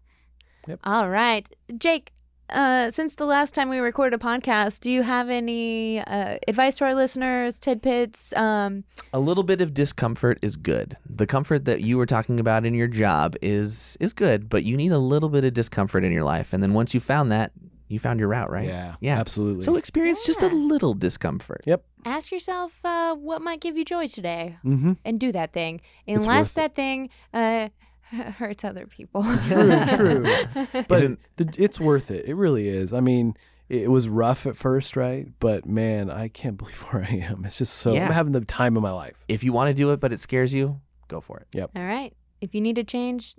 [0.68, 0.82] Yep.
[0.84, 2.12] All right, Jake.
[2.52, 6.78] Uh, since the last time we recorded a podcast, do you have any uh, advice
[6.78, 8.34] to our listeners, tidbits?
[8.36, 8.84] Um,
[9.14, 10.95] A little bit of discomfort is good.
[11.08, 14.76] The comfort that you were talking about in your job is is good, but you
[14.78, 17.52] need a little bit of discomfort in your life, and then once you found that,
[17.88, 18.68] you found your route, right?
[18.68, 19.64] Yeah, yeah, absolutely.
[19.64, 21.62] So experience just a little discomfort.
[21.66, 21.84] yep.
[22.06, 24.93] ask yourself uh, what might give you joy today, Mm-hmm.
[25.06, 26.56] and do that thing, It's unless worth it.
[26.62, 27.70] that thing uh,
[28.38, 29.24] hurts other people.
[29.47, 30.26] True, true.
[30.88, 32.26] But Even- the, it's worth it.
[32.28, 32.93] It really is.
[32.93, 33.36] I mean,
[33.70, 35.28] it, it was rough at first, right?
[35.39, 37.45] But man, I can't believe where I am.
[37.45, 38.07] It's just so Yeah.
[38.07, 39.18] I'm having the time of my life.
[39.28, 41.47] If you want to do it, but it scares you, go for it.
[41.53, 41.72] Yep.
[41.76, 42.14] All right.
[42.41, 43.36] If you need to change,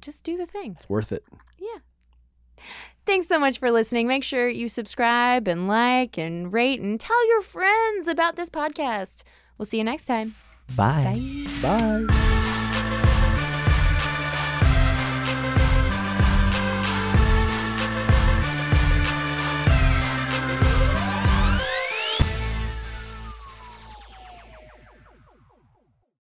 [0.00, 0.72] just do the thing.
[0.72, 1.24] It's worth it.
[1.58, 1.78] Yeah.
[3.04, 4.06] Thanks so much for listening.
[4.08, 9.24] Make sure you subscribe and like and rate and tell your friends about this podcast.
[9.58, 10.34] We'll see you next time.
[10.76, 11.20] Bye.
[11.60, 12.06] Bye.
[12.08, 12.50] Bye.